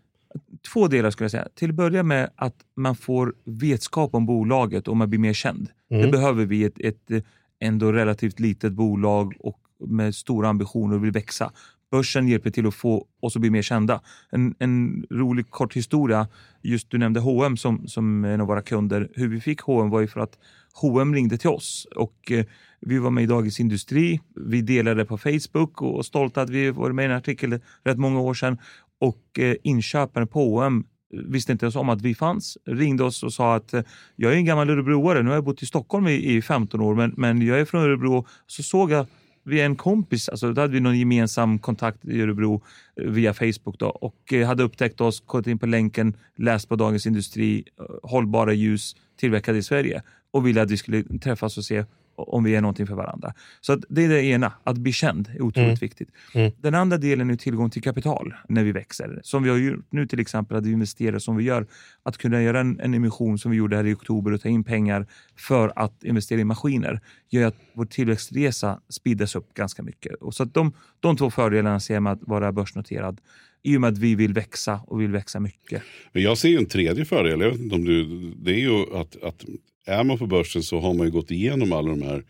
[0.74, 1.48] Två delar skulle jag säga.
[1.56, 5.70] Till att börja med att man får vetskap om bolaget och man blir mer känd.
[5.92, 6.06] Mm.
[6.06, 7.24] Det behöver vi ett, ett
[7.60, 11.52] ändå relativt litet bolag och med stora ambitioner och vill växa.
[11.96, 14.02] Börsen hjälper till att få oss att bli mer kända.
[14.32, 16.28] En, en rolig kort historia,
[16.62, 19.10] just du nämnde H&M som, som en av våra kunder.
[19.14, 20.38] Hur vi fick H&M var ju för att
[20.74, 22.46] H&M ringde till oss och eh,
[22.82, 24.20] vi var med i Dagens Industri.
[24.36, 27.98] Vi delade på Facebook och, och stolta att vi var med i en artikel rätt
[27.98, 28.58] många år sedan.
[29.00, 33.34] Och eh, inköparen på H&M visste inte ens om att vi fanns, ringde oss och
[33.34, 33.74] sa att
[34.16, 36.96] jag är en gammal örebroare, nu har jag bott i Stockholm i, i 15 år
[36.96, 38.26] men, men jag är från Örebro.
[38.48, 39.06] Så såg jag
[39.46, 42.64] via en kompis, alltså då hade vi någon gemensam kontakt i Örebro
[43.02, 46.76] eh, via Facebook då, och eh, hade upptäckt oss, gått in på länken, läst på
[46.76, 51.66] Dagens Industri, eh, hållbara ljus tillverkade i Sverige och ville att vi skulle träffas och
[51.66, 53.34] se om vi är någonting för varandra.
[53.62, 55.76] Så det är det ena, att bli känd är otroligt Mm.
[55.82, 56.10] viktigt.
[56.34, 56.52] Mm.
[56.62, 59.20] Den andra delen är tillgång till kapital när vi växer.
[59.24, 61.68] Som vi har gjort nu till exempel, att vi investerar som vi gör.
[62.04, 64.64] Att kunna göra en, en emission som vi gjorde här i oktober och ta in
[64.64, 67.00] pengar för att investera i maskiner
[67.30, 70.14] gör att vår tillväxtresa speedas upp ganska mycket.
[70.16, 73.22] Och så de, de två fördelarna ser jag med att vara börsnoterad
[73.64, 75.84] i och med att vi vill växa och vill växa mycket.
[76.14, 77.42] Men jag ser en tredje fördel.
[77.42, 78.06] Jag vet inte om du,
[78.38, 79.46] det är ju att, att
[79.86, 82.24] är man på börsen så har man ju gått igenom alla de här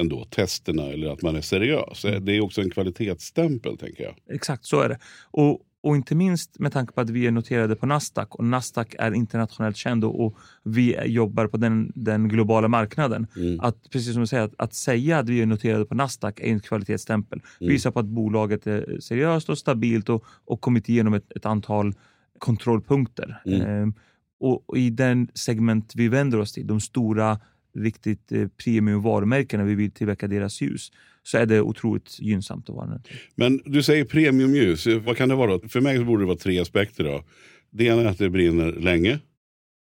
[0.00, 2.02] ändå, testerna eller att man är seriös.
[2.20, 4.14] Det är också en kvalitetsstämpel tänker jag.
[4.34, 4.98] Exakt så är det.
[5.30, 8.94] Och, och inte minst med tanke på att vi är noterade på Nasdaq och Nasdaq
[8.98, 13.26] är internationellt känd och, och vi jobbar på den, den globala marknaden.
[13.36, 13.60] Mm.
[13.60, 16.46] Att, precis som du säger, att, att säga att vi är noterade på Nasdaq är
[16.46, 17.40] en kvalitetsstämpel.
[17.60, 17.72] Mm.
[17.72, 21.94] Visar på att bolaget är seriöst och stabilt och, och kommit igenom ett, ett antal
[22.38, 23.42] kontrollpunkter.
[23.46, 23.60] Mm.
[23.60, 23.94] Ehm,
[24.40, 27.40] och, i den segment vi vänder oss till, de stora
[27.74, 32.76] riktigt eh, premium varumärkena, vi vill tillverka deras ljus, så är det otroligt gynnsamt att
[32.76, 33.18] vara noterad.
[33.34, 34.86] Men du säger premiumljus.
[34.86, 35.68] Vad kan det vara?
[35.68, 37.04] För mig så borde det vara tre aspekter.
[37.04, 37.24] Då.
[37.70, 39.18] Det ena är att det brinner länge.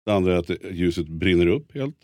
[0.06, 1.98] Det andra är att ljuset brinner upp helt.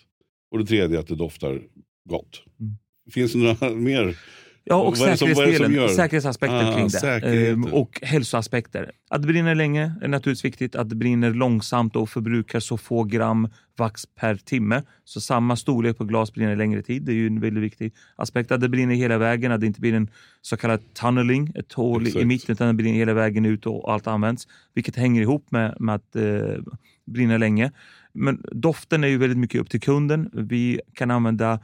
[0.51, 1.61] Och det tredje är att det doftar
[2.09, 2.43] gott.
[2.59, 2.73] Mm.
[3.11, 4.17] Finns det några mer?
[4.65, 7.49] Ja, och som säkerhetsdelen, säkerhetsaspekter Ah, kring det.
[7.49, 8.91] Ehm, och hälsoaspekter.
[9.10, 10.76] Att det brinner länge är naturligtvis viktigt.
[10.76, 14.84] Att det brinner långsamt och förbrukar så få gram vax per timme.
[15.04, 17.04] Så samma storlek på glas brinner längre tid.
[17.04, 18.52] Det är ju en väldigt viktig aspekt.
[18.52, 20.10] Att det brinner hela vägen, att det inte blir en
[20.41, 22.26] så kallad tunneling, ett hål i Exakt.
[22.26, 24.47] mitten, utan det brinner hela vägen ut och allt används.
[24.73, 26.23] Vilket hänger ihop med, med att eh,
[27.06, 27.71] brinna länge.
[28.13, 30.30] Men doften är ju väldigt mycket upp till kunden.
[30.34, 31.60] Vi kan använda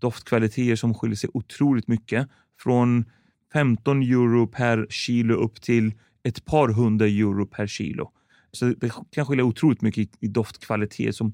[0.00, 2.28] doftkvaliteter som skiljer sig otroligt mycket.
[2.60, 3.04] Från
[3.52, 5.92] 15 euro per kilo upp till
[6.24, 8.10] ett par hundra euro per kilo.
[8.52, 11.16] Så det kan skilja otroligt mycket i, doftkvalitet.
[11.16, 11.32] Som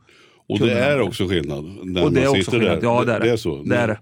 [0.48, 1.64] Och det är också skillnad.
[1.84, 2.64] När Och det är man också sitter.
[2.64, 2.80] Där.
[2.82, 3.26] Ja, det är det.
[3.26, 3.62] det är så.
[3.62, 3.98] Det är det.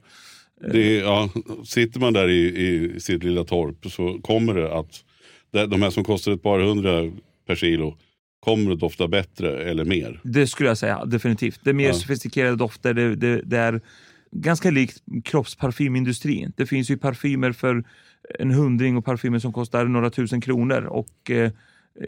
[0.72, 1.30] Det är, ja,
[1.64, 5.04] sitter man där i, i sitt lilla torp så kommer det att
[5.50, 7.12] de här som kostar ett par hundra
[7.46, 7.96] per kilo
[8.40, 10.20] kommer att dofta bättre eller mer.
[10.24, 11.60] Det skulle jag säga, definitivt.
[11.62, 11.94] Det är mer Ja.
[11.94, 12.94] sofistikerade dofter.
[12.94, 13.80] Det, det, det är
[14.30, 16.52] ganska likt kroppsparfymindustrin.
[16.56, 17.84] Det finns ju parfymer för
[18.38, 20.82] en hundring och parfymer som kostar några tusen kronor.
[20.84, 21.52] Och eh,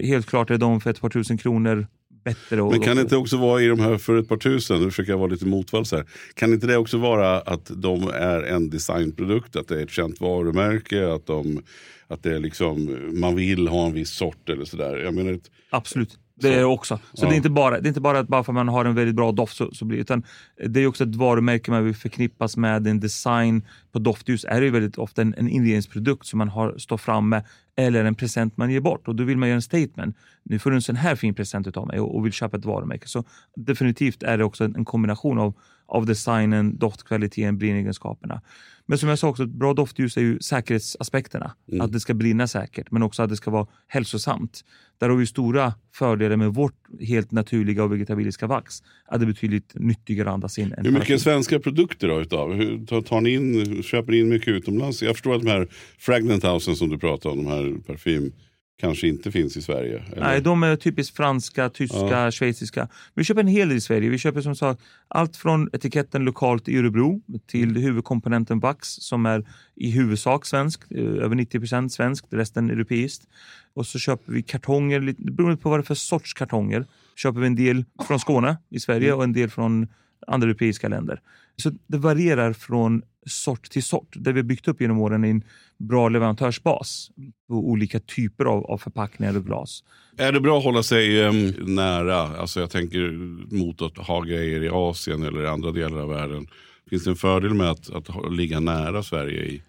[0.03, 1.87] helt klart är de för ett par tusen kronor
[2.25, 2.57] bättre.
[2.57, 5.13] Men kan det inte också vara i de här för ett par tusen, nu försöker
[5.13, 6.05] jag vara lite motvalls här.
[6.35, 10.21] Kan inte det också vara att de är en designprodukt, att det är ett känt
[10.21, 11.63] varumärke, att, de,
[12.09, 14.97] att det är liksom, man vill ha en viss sort eller sådär.
[14.97, 15.39] Jag menar,
[15.71, 16.19] Absolut.
[16.41, 16.99] Det är också.
[17.15, 17.29] Så Ja.
[17.29, 18.95] det, är inte bara, det är inte bara att bara för att man har en
[18.95, 20.23] väldigt bra doft så, så blir utan
[20.67, 22.87] det är också ett varumärke man vill förknippas med.
[22.87, 26.97] En design på doftljus är ju väldigt ofta en, en inredningsprodukt som man har står
[26.99, 27.45] fram med
[27.77, 30.17] eller en present man ger bort och då vill man göra en statement.
[30.43, 32.65] Nu får du en sån här fin present utav mig och, och vill köpa ett
[32.65, 33.09] varumärke.
[33.09, 33.25] Så
[33.57, 35.55] definitivt är det också en, en kombination av,
[35.91, 38.43] av designen, doftkvaliteten, brinnegenskaperna.
[38.87, 41.55] Men som jag sa också, ett bra doftljus är ju säkerhetsaspekterna.
[41.69, 41.81] Mm.
[41.81, 44.65] Att det ska brinna säkert, men också att det ska vara hälsosamt.
[44.99, 48.83] Där har vi stora fördelar med vårt helt naturliga och vegetabiliska vax.
[49.07, 50.75] Att det är betydligt nyttigare att andas in.
[50.77, 51.19] hur mycket parfym.
[51.19, 52.53] svenska produkter då utav?
[52.53, 55.03] Hur, tar, tar ni in, köper ni in mycket utomlands?
[55.03, 58.33] Jag förstår att de här Fragrant Housen som du pratar om, de här parfym,
[58.81, 60.03] kanske inte finns i Sverige.
[60.13, 60.23] eller?
[60.23, 62.89] Nej, de är typiskt franska, tyska, schweiziska.
[63.15, 64.11] Vi köper en hel del i Sverige.
[64.11, 69.47] Vi köper som sagt allt från etiketten lokalt i Örebro till huvudkomponenten vax som är
[69.77, 73.29] i huvudsak svensk, eh, över 90% svenskt, resten europeiskt.
[73.75, 77.47] Och så köper vi kartonger, beroende på vad det är för sorts kartonger, köper vi
[77.47, 79.89] en del från Skåne i Sverige och en del från
[80.27, 81.21] andra europeiska länder.
[81.57, 84.15] Så det varierar från sort till sort.
[84.17, 85.45] Det vi har byggt upp genom åren är en
[85.79, 87.11] bra leverantörsbas
[87.49, 89.85] på olika typer av, av förpackningar och glas.
[90.17, 92.17] Är det bra att hålla sig em, nära?
[92.17, 93.11] Alltså jag tänker
[93.57, 96.47] mot att ha grejer i Asien eller i andra delar av världen.
[96.91, 99.63] Finns det en fördel med att, att ligga nära Sverige i,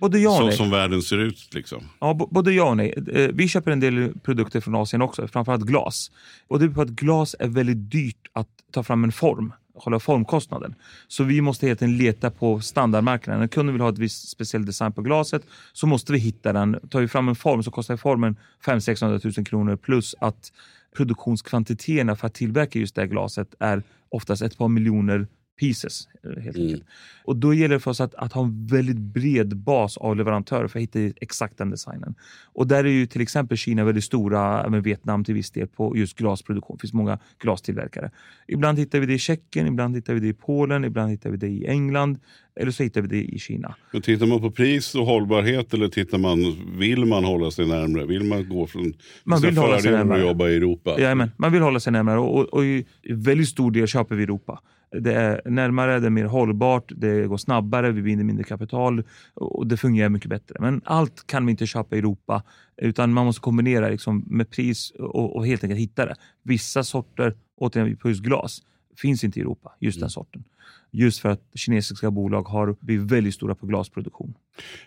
[0.00, 0.56] Både ja så, nej.
[0.56, 1.54] som världen ser ut?
[1.54, 1.82] Liksom?
[2.00, 2.94] Ja, både ja och nej.
[3.12, 6.10] Eh, Vi köper en del produkter från Asien också, framförallt glas.
[6.48, 10.00] Och det är på att glas är väldigt dyrt att ta fram en form hålla
[10.00, 10.74] formkostnaden.
[11.08, 13.40] Så vi måste helt enkelt leta på standardmarknaden.
[13.40, 16.80] När kunden vill ha ett visst speciell design på glaset så måste vi hitta den.
[16.90, 20.52] Tar vi fram en form så kostar formen 500-600 000 kronor plus att
[20.96, 25.26] produktionskvantiteterna för att tillverka just det här glaset är oftast ett par miljoner
[25.60, 26.08] pieces.
[26.42, 26.68] Helt Mm.
[26.68, 26.84] enkelt.
[27.24, 30.68] Och då gäller det för oss att, att ha en väldigt bred bas av leverantörer
[30.68, 32.14] för att hitta exakt den designen.
[32.52, 35.96] Och där är ju till exempel Kina väldigt stora, med Vietnam till viss del, på
[35.96, 36.76] just glasproduktion.
[36.76, 38.10] Det finns många glastillverkare.
[38.48, 41.36] Ibland hittar vi det i Tjeckien, ibland hittar vi det i Polen, ibland hittar vi
[41.36, 42.18] det i England
[42.60, 43.74] eller så hittar vi det i Kina.
[43.92, 46.38] Men tittar man på pris och hållbarhet eller tittar man,
[46.78, 48.06] vill man hålla sig närmare?
[48.06, 50.26] Vill man gå från Man vill hålla sig fördelar och närmare.
[50.28, 50.94] jobba i Europa?
[50.98, 54.20] Jajamän, man vill hålla sig närmare och, och, och i väldigt stor del köper vi
[54.20, 54.60] i Europa.
[54.90, 59.02] Det är närmare, det är mer hållbart, det går snabbare, vi binder mindre kapital
[59.34, 60.56] och det fungerar mycket bättre.
[60.60, 62.42] Men allt kan vi inte köpa i Europa
[62.76, 66.14] utan man måste kombinera liksom med pris och, och helt enkelt hitta det.
[66.42, 68.62] Vissa sorter, återigen på just glas,
[68.96, 70.44] finns inte i Europa, just den sorten.
[70.90, 74.34] Just för att kinesiska bolag har blivit väldigt stora på glasproduktion.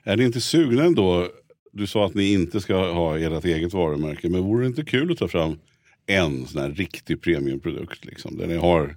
[0.03, 1.27] Är ni inte sugna ändå?
[1.71, 4.29] Du sa att ni inte ska ha ert eget varumärke.
[4.29, 5.59] Men vore det inte kul att ta fram
[6.05, 8.05] en sån här riktig premiumprodukt?
[8.05, 8.95] Liksom, där ni har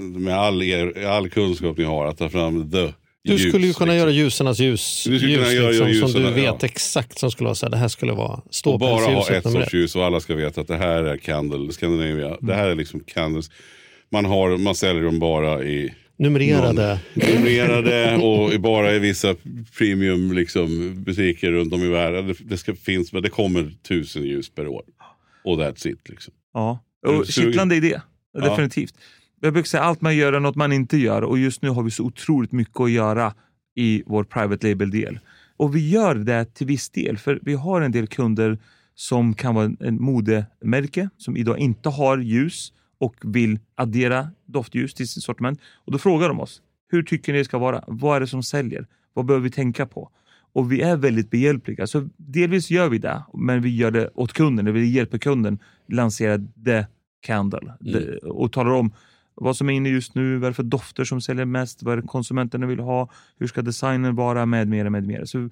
[0.00, 2.92] med all, er, all kunskap ni har att ta fram the
[3.24, 3.96] Du ljus, skulle ju kunna liksom.
[3.96, 6.52] göra ljusarnas ljus, Du ljus göra liksom, som du ja.
[6.52, 9.46] vet exakt som skulle vara så här, det här skulle vara Och bara ha ståpälsljuset
[9.46, 12.36] ett sorts ljus och alla ska veta att det här är Candle Scandinavia.
[12.40, 13.50] Det här är liksom Candles.
[14.10, 16.98] Man, har, man säljer dem bara i Numrerade.
[17.14, 19.34] numrerade och bara i vissa
[19.78, 22.26] premium liksom, butiker runt om i världen.
[22.26, 24.82] Det, det ska finns, men det kommer tusen ljus per år.
[25.44, 26.08] Och that's it.
[26.08, 26.34] Liksom.
[26.54, 28.00] Ja, och kittlande idé.
[28.32, 28.40] Ja.
[28.40, 28.94] Definitivt.
[29.44, 31.82] Jag brukar säga allt man gör är något man inte gör och just nu har
[31.82, 33.34] vi så otroligt mycket att göra
[33.74, 35.18] i vår private label-del.
[35.56, 38.58] Och vi gör det till viss del, för vi har en del kunder
[38.94, 45.08] som kan vara en modemärke som idag inte har ljus och vill addera doftljus till
[45.08, 45.60] sitt sortiment.
[45.74, 47.84] Och då frågar de oss, hur tycker ni det ska vara?
[47.86, 48.86] Vad är det som säljer?
[49.14, 50.10] Vad behöver vi tänka på?
[50.52, 51.86] Och vi är väldigt behjälpliga.
[51.86, 54.74] Så delvis gör vi det, men vi gör det åt kunden.
[54.74, 56.86] Vi hjälper kunden lansera the
[57.20, 58.92] candle det, och talar om
[59.34, 61.92] vad som är inne just nu, vad är det för dofter som säljer mest, vad
[61.92, 65.26] är det konsumenterna vill ha, hur ska designen vara med mera, med mera.
[65.26, 65.48] Så eh,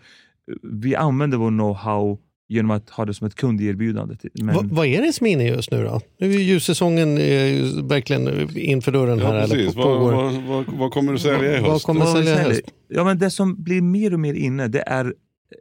[0.63, 4.17] vi använder vår know-how genom att ha det som ett kunderbjudande.
[4.35, 6.01] Men, Va, vad är det som är inne just nu då?
[6.19, 9.35] Nu är ju ljussäsongen eh, verkligen inför dörren här.
[9.35, 9.75] Ja, eller precis.
[9.75, 11.87] på- Vad, vad, vad, vad kommer du sälja i Vad höst?
[11.87, 12.61] kommer- Vad sälja i höst?
[12.89, 15.15] Ja, men det som blir mer och mer inne det är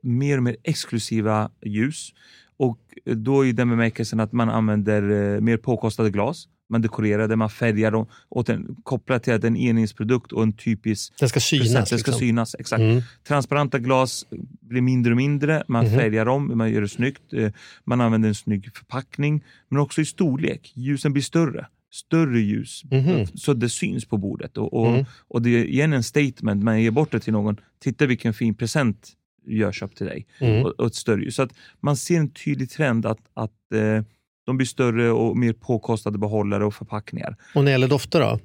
[0.04, 2.10] mer och mer exklusiva ljus.
[2.58, 6.48] Och då i den bemärkelsen att man använder eh, mer påkostade glas.
[6.70, 10.54] Man dekorerar det, man färgar dem åt en, kopplat till att en enhetsprodukt och en
[10.54, 11.68] typisk Den ska synas.
[11.74, 11.90] process.
[11.90, 12.20] Det ska liksom.
[12.28, 12.56] synas.
[12.60, 12.80] Exakt.
[12.82, 13.02] Mm.
[13.28, 14.26] Transparenta glas
[14.62, 15.64] blir mindre och mindre.
[15.68, 15.96] Man Mhm.
[16.00, 17.34] färgar om, man gör det snyggt.
[17.34, 17.52] eh,
[17.84, 19.44] Man använder en snygg förpackning.
[19.70, 20.72] Men också i storlek.
[20.76, 21.68] Ljusen blir större.
[21.92, 22.84] Större ljus.
[22.92, 23.28] Mhm.
[23.28, 24.58] Så det syns på bordet.
[24.58, 25.06] Och, och, Mm.
[25.28, 26.64] och det är igen en statement.
[26.64, 27.58] Man ger bort det till någon.
[27.84, 29.10] Titta vilken fin present
[29.46, 30.28] jag köpt till dig.
[30.40, 30.66] Mm.
[30.66, 31.36] Och, och ett större ljus.
[31.36, 34.04] Så att man ser en tydlig trend att, att eh,
[34.50, 37.36] de blir större och mer påkostade behållare och förpackningar.
[37.56, 38.40] Och när det gäller dofter då?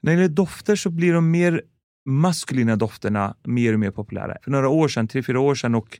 [0.00, 1.62] När det gäller dofter så blir de mer
[2.04, 4.36] maskulina dofterna mer och mer populära.
[4.42, 5.98] För några år sedan, tre, fyra år sedan och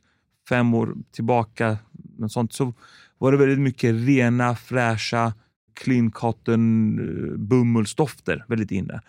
[0.49, 1.77] fem år tillbaka
[2.17, 2.73] något sånt, så
[3.17, 5.33] var det väldigt mycket rena, fräscha,
[5.73, 9.01] clean cotton, eh, bomullsdofter väldigt inne.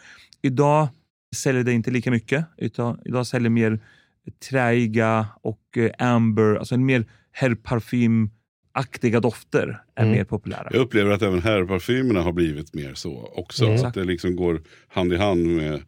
[0.43, 0.88] Idag
[1.37, 3.81] säljer det inte lika mycket, utan idag säljer mer
[4.51, 7.07] träiga och eh, amber, alltså en mer
[8.79, 10.17] herrparfymaktiga dofter är Mm.
[10.17, 10.69] mer populära.
[10.73, 13.64] Jag upplever att även herrparfymerna har blivit mer så också.
[13.64, 13.85] Mm.
[13.87, 15.83] Att det liksom går hand i hand med,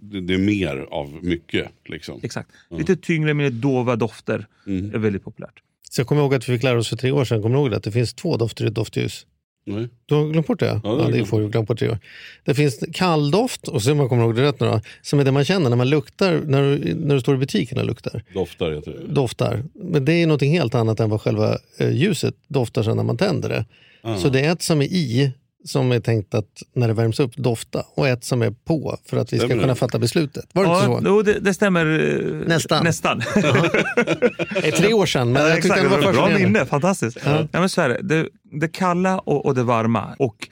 [0.00, 1.68] det, det är mer av mycket.
[1.88, 2.20] Liksom.
[2.22, 2.50] Exakt.
[2.70, 2.76] Ja.
[2.78, 4.94] Lite tyngre, mer dova dofter Mm.
[4.94, 5.62] är väldigt populärt.
[5.90, 7.60] Så jag kommer ihåg att vi fick lära oss för tre år sedan, kommer du
[7.62, 7.76] ihåg det?
[7.76, 9.26] Att det finns två dofter i ett doftljus.
[9.68, 9.88] Nej.
[10.06, 10.66] Du har glömt bort det?
[10.66, 11.98] det har Ja, det får du glömt bort år.
[12.44, 15.24] Det finns kalldoft, och så om jag kommer ihåg det rätt nu då, som är
[15.24, 18.22] det man känner när man luktar, när du, när du står i butiken och luktar.
[18.34, 19.14] Doftar heter det.
[19.14, 19.62] Doftar.
[19.74, 23.16] Men det är något helt annat än vad själva eh, ljuset doftar sen när man
[23.16, 23.64] tänder det.
[24.02, 24.16] Ah.
[24.16, 25.32] Så det är ett som är i,
[25.66, 29.16] som är tänkt att när det värms upp dofta och ett som är på för
[29.16, 30.46] att vi ska kunna fatta beslutet.
[30.52, 31.02] Var det inte Ja, så?
[31.06, 32.84] jo, det, det stämmer eh, Nästan.
[32.84, 33.18] nästan.
[34.54, 37.18] Det är tre år sedan, men Ja, jag tyckte exakt, det var bra minne, fantastiskt.
[37.24, 37.46] Ja.
[37.52, 38.28] men så är det.
[38.60, 38.68] det.
[38.68, 40.14] Kalla och, och det varma.
[40.18, 40.48] Och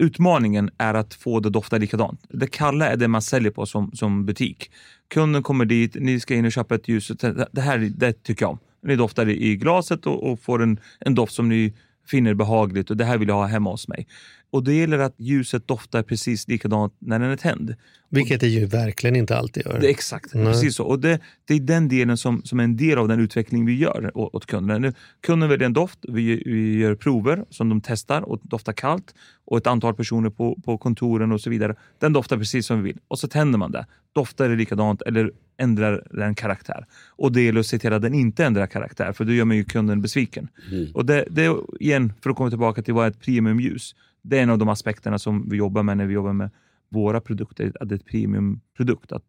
[0.00, 2.20] Utmaningen är att få det att dofta likadant.
[2.28, 4.70] Det kalla är det man säljer på som, som butik.
[5.14, 7.08] Kunden kommer dit, ni ska in och köpa ett ljus.
[7.52, 8.58] Det här det tycker jag om.
[8.82, 11.72] Ni doftar i i glaset och, och får en, en doft som ni
[12.10, 14.06] finner behagligt och det här vill jag ha hemma hos mig.
[14.52, 17.74] Och det gäller att ljuset doftar precis likadant när den är tänd.
[18.08, 19.80] Vilket det ju verkligen inte alltid gör.
[19.80, 20.44] Det exakt, Nej.
[20.46, 20.84] precis så.
[20.84, 23.74] Och det, det är den delen som, som är en del av den utveckling vi
[23.78, 24.78] gör å- åt kunderna.
[24.78, 29.14] Nu, Kunden väljer en doft, vi, vi gör prover som de testar och doftar kallt
[29.44, 31.74] och ett antal personer på, på kontoren och så vidare.
[31.98, 33.86] Den doftar precis som vi vill och så tänder man det.
[34.14, 36.86] Doftar det likadant eller ändrar den karaktär?
[37.08, 39.56] Och det gäller att se till att den inte ändrar karaktär för då gör man
[39.56, 40.48] ju kunden besviken.
[40.94, 43.94] Och det, det igen, för att komma tillbaka till vad är ett premiumljus?
[44.22, 46.50] Det är en av de aspekterna som vi jobbar med när vi jobbar med
[46.88, 49.12] våra produkter, att det är ett premiumprodukt.
[49.12, 49.24] Att,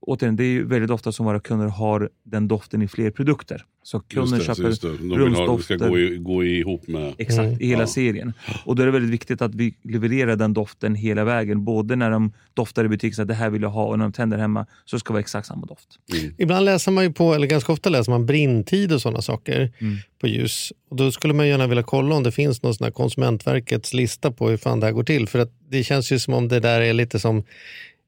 [0.00, 3.64] återigen, det är ju väldigt ofta som våra kunder har den doften i fler produkter.
[3.82, 4.88] Så kunden Just det, köper just det.
[4.88, 5.32] De vill ha, det
[5.62, 5.88] ska rumsdofter.
[5.88, 7.14] gå, i, gå ihop med...
[7.18, 7.60] Exakt, Mm.
[7.60, 7.86] i hela Ja.
[7.86, 8.32] serien.
[8.64, 11.64] Och då är det väldigt viktigt att vi levererar den doften hela vägen.
[11.64, 14.04] Både när de doftar i butiken, så att det här vill jag ha, och när
[14.04, 15.88] de tänder hemma så ska det vara exakt samma doft.
[16.38, 19.96] Ibland läser man ju på, eller ganska ofta läser man brintid och sådana saker Mm.
[20.20, 20.72] på ljus.
[20.90, 24.32] Och då skulle man gärna vilja kolla om det finns någon sån här Konsumentverkets lista
[24.32, 25.28] på hur fan det här går till.
[25.28, 27.42] För att det känns ju som om det där är lite som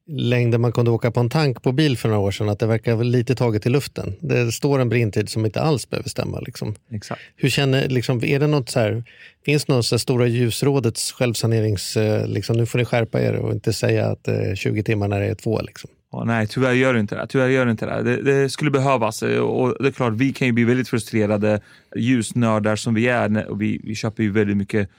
[0.07, 2.49] längden man kunde åka på en tank på bil för några år sedan.
[2.49, 4.13] Att det verkar lite taget i luften.
[4.19, 6.39] Det står en brintid som inte alls behöver stämma.
[6.39, 6.75] Liksom.
[6.91, 7.21] Exakt.
[7.35, 9.03] Hur känner, liksom, är det något så här,
[9.45, 13.51] finns det något så stora ljusrådets självsanerings, eh, liksom, nu får ni skärpa er och
[13.51, 15.61] inte säga att eh, 20 timmar när det är två.
[15.61, 15.89] Liksom.
[16.11, 17.27] Ja, nej, tyvärr gör det inte det.
[17.29, 18.03] Tyvärr gör det, inte det.
[18.03, 18.21] det.
[18.21, 19.23] Det skulle behövas.
[19.23, 21.61] eh, Och det är klart, vi kan ju bli väldigt frustrerade
[21.95, 23.49] ljusnördar som vi är.
[23.49, 24.89] Och vi, vi köper ju väldigt mycket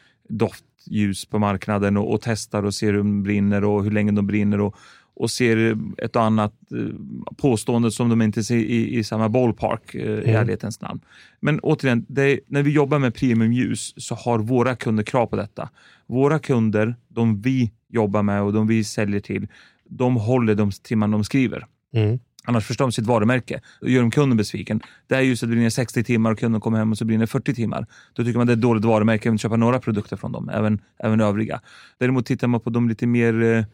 [0.87, 4.27] doftljus på marknaden och, och testar och ser hur de brinner och hur länge de
[4.27, 4.61] brinner.
[4.61, 4.77] Och,
[5.15, 9.95] och ser ett och annat eh, påstående som de inte ser i, i samma ballpark,
[9.95, 11.01] eh, i ärlighetens namn.
[11.41, 15.69] Men återigen, är- när vi jobbar med premiumljus så har våra kunder krav på detta.
[16.07, 19.49] Våra kunder, de vi jobbar med och de vi säljer till,
[19.89, 21.67] de håller de timmar de skriver.
[21.95, 22.19] Mm.
[22.45, 24.81] Annars förstör de sitt varumärke och gör de kunden besviken.
[25.07, 27.05] Det är ju så att det brinner 60 timmar och kunden kommer hem och så
[27.05, 27.87] brinner 40 timmar.
[28.13, 30.81] Då tycker man det är ett dåligt varumärke att köpa några produkter från dem, även,
[30.99, 31.61] även övriga.
[31.99, 33.65] Däremot tittar man på de lite mer eh,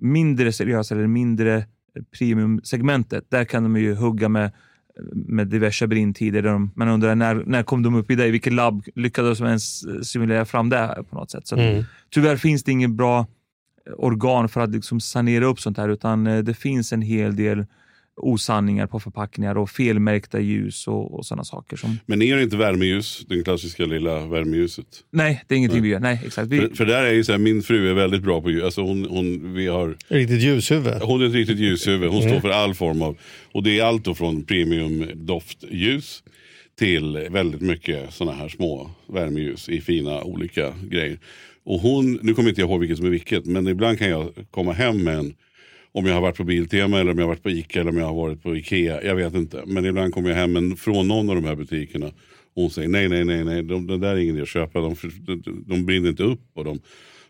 [0.00, 1.64] mindre seriösa eller mindre eh,
[2.18, 3.24] premiumsegmentet.
[3.28, 4.50] Där kan de ju hugga med
[5.12, 6.42] med diverse brintider.
[6.42, 8.26] Där de, man undrar när, när kom de upp i det?
[8.26, 11.46] I vilket labb lyckades de ens eh, simulera fram det på något sätt?
[11.46, 11.84] Så Mm.
[12.10, 13.26] Tyvärr finns det ingen bra
[13.96, 17.66] organ för att liksom sanera upp sånt här utan det finns en hel del
[18.18, 21.76] osanningar på förpackningar och felmärkta ljus och, och sådana saker.
[21.76, 24.86] Som, Men är det inte värmeljus, den klassiska lilla värmeljuset?
[25.10, 26.00] nej, det är ingenting vi gör.
[26.00, 26.48] Nej, exakt.
[26.48, 28.62] Vi, För, för där är ju så här, min fru är väldigt bra på ljus.
[28.64, 30.94] Alltså hon, hon, vi har, Riktigt ljushuvud.
[31.02, 32.10] hon är ett riktigt ljushuvud.
[32.10, 32.30] Hon Mm.
[32.30, 33.16] står för all form av,
[33.52, 36.22] och det är allt då från premium doftljus
[36.78, 41.18] till väldigt mycket sådana här små värmeljus i fina olika grejer.
[41.64, 44.32] Och hon, nu kommer inte jag ihåg vilket som är vilket, men ibland kan jag
[44.50, 45.34] komma hem med en
[45.92, 47.96] om jag har varit på Biltema eller om jag har varit på Ica eller om
[47.96, 49.02] jag har varit på Ikea.
[49.04, 49.62] Jag vet inte.
[49.66, 52.06] Men ibland kommer jag hem en, från någon av de här butikerna.
[52.06, 53.62] Och hon säger nej, nej, nej, nej.
[53.62, 54.80] De, det där är ingen idé att köpa.
[54.80, 54.94] De,
[55.26, 56.78] de, de brinner inte upp och de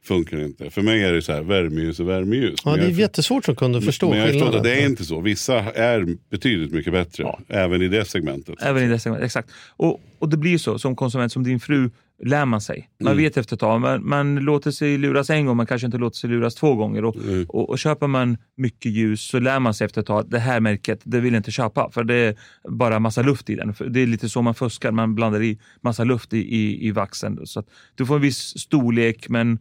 [0.03, 0.71] funkar inte.
[0.71, 2.61] För mig är det så här, värmeljus är värmeljus.
[2.65, 4.57] Ja, Men det är jag- jättesvårt som kunde förstå men jag skillnaden.
[4.57, 5.21] att det är inte så.
[5.21, 7.23] Vissa är betydligt mycket bättre.
[7.23, 7.41] Ja.
[7.49, 8.55] Även i det segmentet.
[8.63, 9.51] Även i det segmentet, exakt.
[9.77, 11.91] Och, och det blir ju så, som konsument, som din fru,
[12.25, 12.91] lär man sig.
[13.01, 13.25] Man Mm.
[13.25, 16.17] vet efter ett tag, man, man låter sig luras en gång, man kanske inte låter
[16.17, 17.05] sig luras två gånger.
[17.05, 17.47] Och, Mm.
[17.49, 20.39] och, och köper man mycket ljus så lär man sig efter ett tag, att det
[20.39, 22.35] här märket, det vill jag inte köpa, för det är
[22.69, 23.75] bara massa luft i den.
[23.91, 27.39] Det är lite så man fuskar, man blandar i massa luft i, i, i vaxen.
[27.47, 29.59] Så att du får en viss storlek, men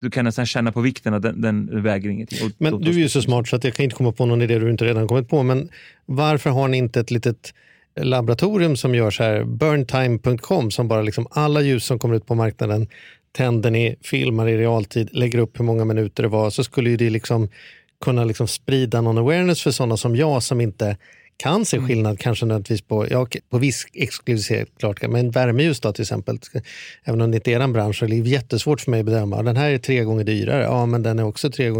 [0.00, 2.46] du kan nästan känna på vikten att den, den väger ingenting.
[2.46, 4.42] Och Men du är ju så smart så att jag kan inte komma på någon
[4.42, 5.42] idé du inte redan kommit på.
[5.42, 5.68] Men
[6.06, 7.54] varför har ni inte ett litet
[7.96, 12.34] laboratorium som gör så här, burntime.com som bara liksom alla ljus som kommer ut på
[12.34, 12.88] marknaden
[13.32, 16.96] tänder ni, filmar i realtid, lägger upp hur många minuter det var så skulle ju
[16.96, 17.48] det liksom
[18.04, 20.96] kunna liksom sprida någon awareness för sådana som jag som inte
[21.36, 26.02] kan se skillnad kanske nödvändigtvis på, ja, på viss exklusivitet, klart, men värmeljus då till
[26.02, 26.38] exempel,
[27.04, 29.42] även om det inte är en bransch, så är det jättesvårt för mig att bedöma.
[29.42, 31.72] Den här är tre gånger dyrare, ja men den är också tre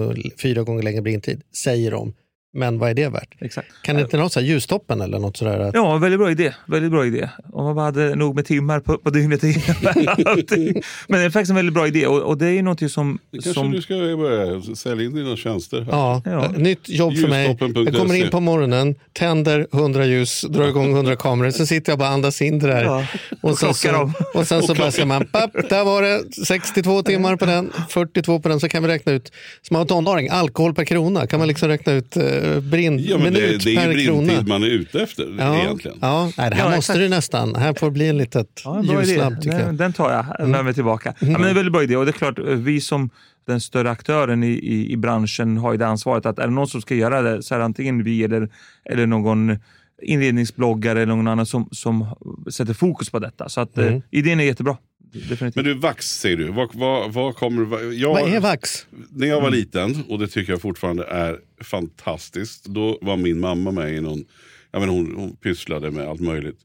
[0.42, 2.12] fyra gånger längre brintid, säger de.
[2.52, 3.28] Men vad är det värt?
[3.40, 3.68] Exakt.
[3.82, 5.58] Kan det inte något så här ljustoppen eller något sådär?
[5.60, 6.52] Att, Ja, väldigt bra idé.
[6.66, 7.28] Väldigt bra idé.
[7.52, 9.42] Om man bara hade nog med timmar på, på dygnet.
[11.08, 13.18] Men det är faktiskt en väldigt bra idé och, och det är ju något som...
[13.32, 15.80] Kanske som du ska börja sälja in dina tjänster.
[15.80, 15.92] Här.
[15.92, 16.44] Ja, Ja.
[16.44, 17.56] ett nytt jobb för mig.
[17.60, 21.98] Jag kommer in på morgonen, tänder 100 ljus, drar igång 100 kameror, så sitter jag
[21.98, 22.84] bara och andas in det där.
[22.84, 23.06] Ja,
[23.42, 24.12] och, och sen så, dem.
[24.34, 28.40] och sen så bara ser man, papp, där var det 62 timmar på den, 42
[28.40, 29.32] på den, så kan vi räkna ut,
[29.62, 32.16] som har tonåring, alkohol per krona, kan man liksom räkna ut
[32.62, 34.26] brinn, Ja, men det, minut det är per ju krona.
[34.26, 35.98] brintid man är ute efter Ja, egentligen.
[36.00, 36.30] ja.
[36.38, 36.98] Nej, det här Ja, måste exakt.
[36.98, 37.54] du nästan.
[37.54, 39.64] Här får bli en litet Ja, ljuslabb tycker Den, jag.
[39.64, 39.76] Mm.
[39.76, 41.14] den tar jag med mig tillbaka.
[41.20, 43.10] Ja, men det är en väldigt bra idé och det är klart, vi som
[43.46, 46.68] den större aktören i, i, i branschen har ju det ansvaret att är det någon
[46.68, 48.48] som ska göra det så är det antingen vi eller,
[48.84, 49.58] eller någon
[50.02, 52.06] inredningsbloggare eller någon annan som, som
[52.52, 53.48] sätter fokus på detta.
[53.48, 53.94] Så att, Mm.
[53.94, 54.76] eh, idén är jättebra.
[55.12, 55.56] Definitivt.
[55.56, 56.44] Men du, vax säger du.
[56.48, 57.92] Vad, vad, vad kommer...
[57.92, 58.86] Jag, Vad är vax?
[59.10, 62.64] När jag var liten, och det tycker jag fortfarande är fantastiskt.
[62.64, 64.24] Då var min mamma med i någon...
[64.72, 66.58] Jag menar, hon, hon pysslade med allt möjligt.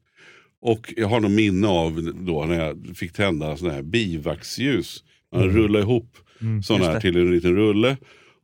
[0.62, 5.04] Och jag har något minne av då när jag fick tända sådana här bivaxljus.
[5.34, 6.18] Man rullar ihop
[6.64, 7.98] sådana just här till en liten rulle.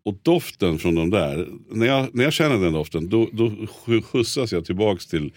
[0.06, 4.02] Och doften från de där, när jag, när jag känner den doften då, då sk-
[4.02, 5.34] skjutsas jag tillbaks till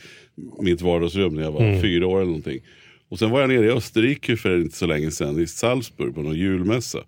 [0.63, 2.61] mitt vardagsrum när jag var fyra år eller någonting.
[3.15, 6.23] Och sen var jag nere i Österrike för inte så länge sedan i Salzburg på
[6.23, 6.99] någon julmässa.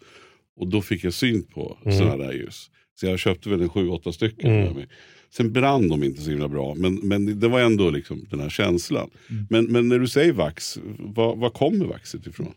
[0.57, 2.71] Och då fick jag syn på sådana där ljus.
[2.95, 4.51] Så jag köpte väl en sju, åtta stycken.
[4.75, 4.89] mig.
[5.31, 8.49] Sen brann de inte så himla bra, men, men det var ändå liksom den här
[8.49, 9.11] känslan.
[9.51, 12.55] Men, men när du säger vax, var, var kommer vaxet ifrån?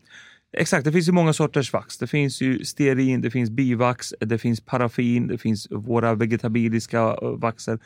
[0.56, 1.98] Exakt, det finns ju många sorters vax.
[1.98, 7.28] Det finns ju stearin, det finns bivax, det finns paraffin, det finns våra vegetabiliska eh,
[7.28, 7.78] vaxer.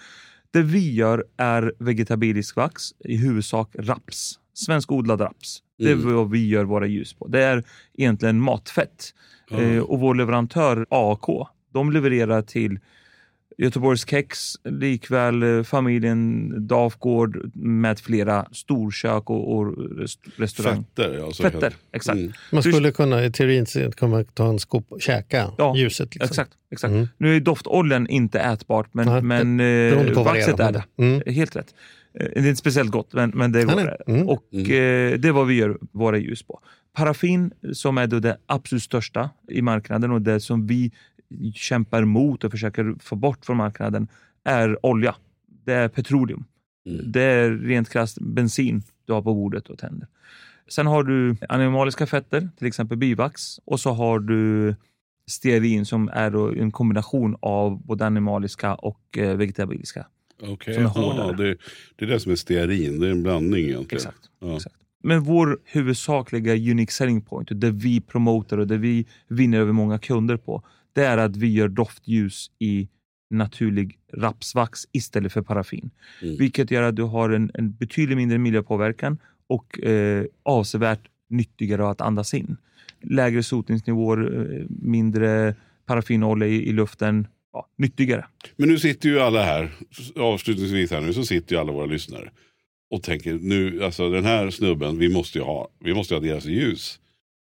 [0.55, 4.38] Det vi gör är vegetabilisk vax, i huvudsak raps.
[4.55, 5.62] Svenskodlad raps.
[5.78, 7.28] Det är vad vi gör våra ljus på.
[7.28, 9.14] Det är egentligen matfett.
[9.50, 12.78] Eh, och vår leverantör AK, de levererar till
[13.59, 19.66] Göteborgs Kex, likväl eh, familjen Dafgård med flera storkök och, och
[19.98, 20.84] rest- restaurang.
[20.96, 21.24] Fetter?
[21.24, 22.16] Alltså, Fetter, exakt.
[22.18, 22.32] Mm.
[22.52, 26.14] Man skulle kunna i teorin se- kunna ta en skop och käka Ja, ljuset.
[26.14, 26.24] Liksom.
[26.30, 26.52] Exakt.
[26.70, 26.94] exakt.
[27.18, 30.84] Nu är doftoljan inte ätbart, men, Nej, men eh, det är, vaxet är det.
[30.98, 31.22] Mm.
[31.26, 31.74] Helt rätt.
[32.20, 33.96] Eh, Det är inte speciellt gott, men, men det går.
[34.07, 34.28] Mm.
[34.28, 36.61] Och eh, det är vad vi gör våra ljus på.
[36.96, 40.92] Paraffin, som är då det absolut största i marknaden och det som vi
[41.55, 44.09] kämpar mot och försöker få bort från marknaden,
[44.45, 45.14] är olja.
[45.64, 46.45] Det är petroleum.
[46.87, 47.12] Mm.
[47.12, 50.09] Det är rent krasst bensin du har på bordet och tänder.
[50.68, 53.59] Sen har du animaliska fetter, till exempel bivax.
[53.64, 54.74] Och så har du
[55.30, 60.07] stearin som är en kombination av både animaliska och eh, vegetabiliska.
[60.43, 61.37] Okej, ja, hårdare.
[61.37, 61.57] det,
[61.97, 63.97] det är det som är stearin, det är en blandning egentligen.
[63.97, 64.30] Exakt.
[64.41, 64.57] Ja.
[64.57, 64.76] exakt.
[65.03, 69.99] Men vår huvudsakliga unique selling point, det vi promotar och det vi vinner över många
[69.99, 70.62] kunder på,
[70.95, 72.88] det är att vi gör doftljus i
[73.30, 75.90] naturlig rapsvax istället för paraffin.
[76.22, 76.36] Mm.
[76.36, 82.01] Vilket gör att du har en, en betydligt mindre miljöpåverkan och eh, avsevärt nyttigare att
[82.01, 82.57] andas in.
[83.03, 85.55] Lägre sotningsnivåer, eh, mindre
[85.86, 87.26] paraffinolja i, i luften.
[87.53, 88.26] Ja, nyttigare.
[88.57, 89.70] Men nu sitter ju alla här,
[90.16, 92.30] avslutningsvis här nu, så sitter ju alla våra lyssnare
[92.90, 96.45] och tänker nu, alltså den här snubben, vi måste ju ha, vi måste ha deras
[96.45, 97.01] ljus.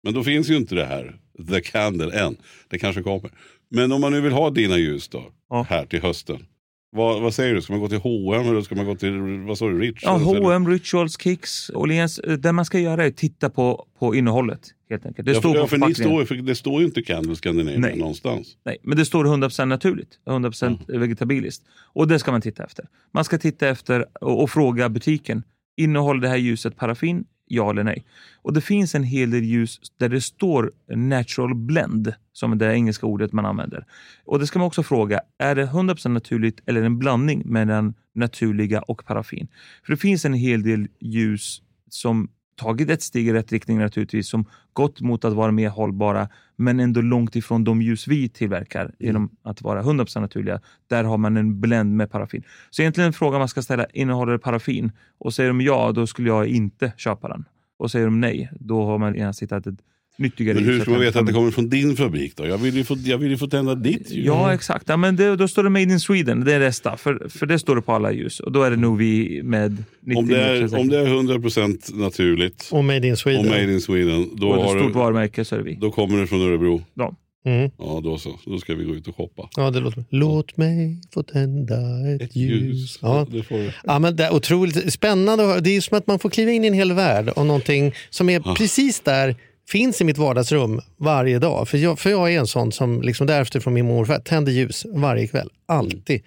[0.03, 2.37] Men då finns ju inte det här, the candle än.
[2.67, 3.31] Det kanske kommer.
[3.69, 5.65] Men om man nu vill ha dina ljus då, Ja.
[5.69, 6.45] här till hösten.
[6.91, 9.57] Vad, vad säger du, ska man gå till H&M eller ska man gå till, vad
[9.57, 9.99] sa du, Rich?
[10.03, 12.19] Ja, H&M, Rituals, Kicks, Åhléns.
[12.39, 14.59] Det man ska göra är att titta på, på innehållet.
[14.89, 15.25] Helt enkelt.
[15.25, 17.79] Det ja, står för, på för ni står, för det står ju inte Candle Scandinavia
[17.79, 17.97] Nej.
[17.97, 18.57] någonstans.
[18.65, 21.63] Nej, men det står 100% naturligt, 100% vegetabiliskt.
[21.93, 22.85] Och det ska man titta efter.
[23.13, 25.43] Man ska titta efter och, och fråga butiken,
[25.77, 27.25] innehåller det här ljuset paraffin?
[27.51, 28.05] Ja eller nej?
[28.41, 32.73] Och det finns en hel del ljus där det står natural blend, som är det
[32.73, 33.85] engelska ordet man använder.
[34.25, 38.81] Och det ska man också fråga, är det 100% naturligt eller en blandning mellan naturliga
[38.81, 39.47] och paraffin?
[39.85, 42.29] För det finns en hel del ljus som
[42.59, 46.79] tagit ett steg i rätt riktning naturligtvis, som gått mot att vara mer hållbara, men
[46.79, 50.61] ändå långt ifrån de ljus vi tillverkar genom att vara 100% naturliga.
[50.87, 52.43] Där har man en blend med paraffin.
[52.69, 54.91] Så egentligen en fråga man ska ställa, innehåller det paraffin?
[55.17, 57.45] Och säger de ja, då skulle jag inte köpa den.
[57.77, 59.79] Och säger de nej, då har man gärna hittat ett
[60.19, 62.45] nyttigare Men hur ljus ska man veta att det kommer från din fabrik då?
[62.45, 64.25] Jag vill ju få, jag vill ju få tända ditt ljus.
[64.25, 64.89] Ja, exakt.
[64.89, 66.97] Ja, men det, då står det Made in Sweden, det är nästa.
[66.97, 68.39] För, för det står det på alla ljus.
[68.39, 71.95] Och då är det nog vi med 99% Om det, är, om det är 100%
[71.99, 73.45] naturligt Och Made in och Sweden.
[73.45, 75.75] made in Sweden, då, och ett har stort du, varumärke så är det vi.
[75.75, 76.83] då kommer det från Örebro.
[76.93, 77.15] Ja.
[77.45, 77.71] Mm.
[77.77, 78.39] Ja, då så.
[78.45, 79.49] Då ska vi gå ut och shoppa.
[79.55, 80.03] Ja, det låter.
[80.09, 81.75] Låt mig få tända
[82.19, 82.99] ett, ljus.
[83.01, 83.27] Ja.
[83.31, 83.75] Det får.
[83.83, 85.61] Ja, men det är otroligt spännande.
[85.61, 88.29] Det är som att man får kliva in i en hel värld och någonting som
[88.29, 89.35] är precis där
[89.71, 91.67] finns i mitt vardagsrum varje dag.
[91.67, 94.85] För jag, för jag är en sån som liksom därefter från min morfar tänder ljus
[94.93, 95.49] varje kväll.
[95.65, 96.21] Alltid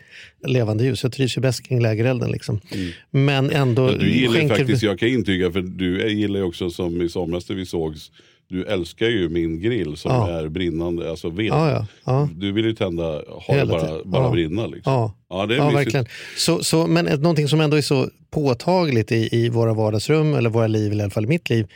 [0.47, 1.03] levande ljus.
[1.03, 2.30] Jag trivs ju bäst kring lägerelden.
[2.30, 2.61] Liksom.
[3.11, 6.70] Men ändå Ja, du gillar skänker- faktiskt, jag kan intyga, för du gillar ju också
[6.70, 8.11] som i somras när vi sågs,
[8.49, 10.30] du älskar ju min grill som Ja.
[10.40, 11.47] är brinnande, alltså ved.
[11.47, 12.28] Ja, ja, ja.
[12.36, 14.66] Du vill ju tända, ha det bara, bara brinna.
[14.66, 14.93] Liksom.
[14.93, 15.14] Ja.
[15.30, 15.78] Ja, det är Ja, mysigt.
[15.78, 16.07] verkligen.
[16.36, 20.66] Så, så, men någonting som ändå är så påtagligt i, i våra vardagsrum, eller våra
[20.66, 21.66] liv, eller i alla fall i mitt liv,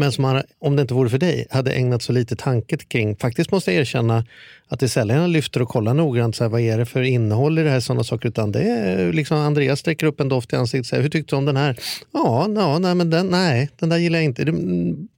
[0.00, 3.16] men som man, om det inte vore för dig, hade ägnat så lite tanke kring.
[3.16, 4.24] Faktiskt måste jag erkänna
[4.68, 7.02] att det är sällan jag lyfter och kollar noggrant, så här, vad är det för
[7.02, 10.52] innehåll i det här, sådana saker, utan det är liksom Andreas sträcker upp en doft
[10.52, 11.78] i ansiktet och säger, hur tyckte du om den här?
[12.12, 14.44] Ja, ja nej, men den, nej, den där gillar jag inte.
[14.44, 14.54] Det,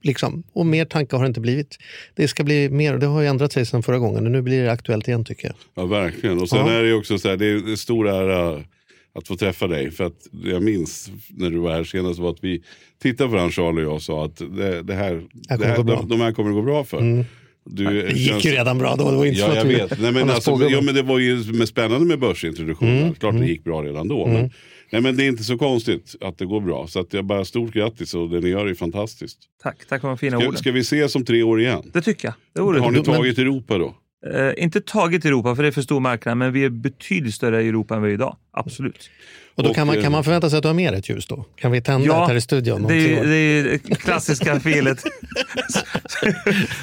[0.03, 0.43] liksom.
[0.53, 1.77] Och mer tanke har det inte blivit.
[2.15, 4.41] Det ska bli mer, och det har ju ändrat sig sedan förra gången, och nu
[4.41, 5.55] blir det aktuellt igen tycker jag.
[5.75, 6.41] Ja, verkligen.
[6.41, 6.71] Och sen Ja.
[6.71, 8.63] är det ju också så här, det är stor ära
[9.15, 9.91] att få träffa dig.
[9.91, 12.63] För att jag minns när du var här senast var att vi
[13.01, 15.83] tittade på den Charlie och jag och sa att det, det här, här det här,
[15.83, 17.25] de, de här kommer det gå bra för.
[17.65, 19.11] Du, Det gick ju redan bra då.
[19.11, 19.99] Det var inte så Ja, att jag vet.
[20.01, 22.97] Nej, men alltså, ja, men det var ju med spännande med börsintroduktionen.
[23.01, 24.27] Mm, Klart det gick bra redan då.
[24.27, 24.51] Men,
[24.91, 26.87] nej, men det är inte så konstigt att det går bra.
[26.87, 29.37] Så att jag bara stort grattis och det ni gör är fantastiskt.
[29.63, 30.57] Tack, tack för de fina Ska, orden.
[30.59, 31.89] ska vi ses om tre år igen?
[31.93, 32.33] Det tycker jag.
[32.75, 33.95] Det Har ni tagit Europa då?
[34.31, 37.63] Eh, inte tagit Europa, för det är för stor marknad, men vi är betydligt större
[37.63, 38.37] i Europa än vi är idag.
[38.51, 39.09] Absolut.
[39.55, 41.09] Och då kan, Och, man, eh, kan man förvänta sig att du har med ett
[41.09, 41.45] ljus då?
[41.61, 42.85] Kan vi tända Ja, ett här i studion?
[42.87, 45.03] Det är, det är det klassiska felet.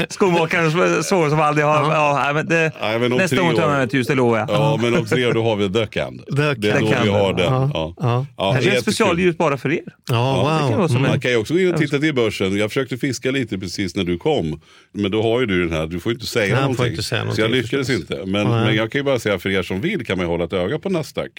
[0.08, 1.94] Skomakarens son som aldrig har...
[1.94, 4.38] Ja, nej, men det, Nej, men nästa gång tar år- man ett ljus, det lovar
[4.38, 4.50] jag.
[4.50, 6.20] Ja, men om tre år då har vi The Cand.
[6.26, 7.52] The Det är då vi har den.
[7.52, 7.94] Ja, Ja.
[8.00, 8.26] ja.
[8.36, 9.80] Ja, Kanske ett specialljus bara för er.
[10.10, 10.88] Ja, det kan wow.
[10.88, 11.04] som Mm.
[11.04, 12.56] en- Man kan ju också gå in och titta till börsen.
[12.56, 14.60] Jag försökte fiska lite precis när du kom.
[14.92, 16.86] Men då har ju du den här, du får inte säga Nej, jag får någonting.
[16.90, 18.10] inte säga så jag någonting lyckades förstås.
[18.10, 18.26] inte.
[18.30, 20.44] Men, men jag kan ju bara säga för er som vill kan man ju hålla
[20.44, 21.30] ett öga på Nasdaq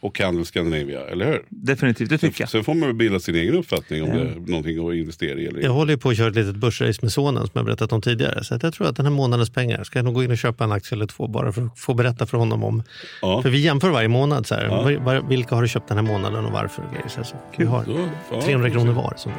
[0.00, 1.42] och Candle Scandinavia, eller hur?
[1.48, 2.48] Definitivt, det tycker jag.
[2.50, 5.46] Sen får man väl bilda sin egen uppfattning om det är någonting att investera i
[5.46, 7.92] eller Jag håller ju på att köra ett litet börsrace med sonen som jag berättat
[7.92, 8.44] om tidigare.
[8.44, 10.38] Så att jag tror att den här månadens pengar ska jag nog gå in och
[10.38, 12.82] köpa en aktie eller två bara för att få berätta för honom om.
[13.22, 13.42] Ja.
[13.42, 14.46] För vi jämför varje månad.
[14.46, 16.82] Så här, var, var, vilka har du köpt den här månaden och varför?
[16.82, 17.08] Och grejer.
[17.08, 19.14] Så alltså, vi har Så, ja, 300 kronor var.
[19.16, 19.32] Som,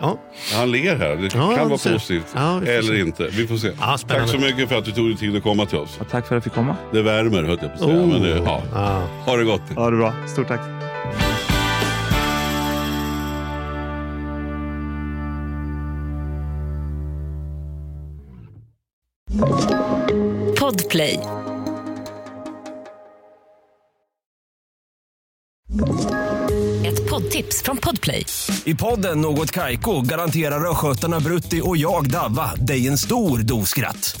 [0.00, 0.18] ja.
[0.54, 2.26] Han ler här, det Ja, kan vara positivt.
[2.34, 3.00] Ja, eller se.
[3.00, 3.70] inte, vi får se.
[3.80, 3.98] Ja.
[4.08, 5.98] Tack så mycket för att du tog dig tid att komma till oss.
[5.98, 6.76] Tack för att jag fick komma.
[6.92, 8.00] Det värmer höll jag på att säga.
[8.00, 8.06] Oh.
[8.06, 8.62] Men det, ja.
[9.26, 9.62] Ha det gott.
[9.76, 10.26] Ja, det är bra.
[10.26, 10.60] Stort tack.
[20.60, 21.20] Podplay.
[26.86, 28.24] Ett poddtips från Podplay.
[28.64, 34.20] I podden Något Kaiko garanterar östgötarna Brutti och jag, Davva, dig en stor dos skratt.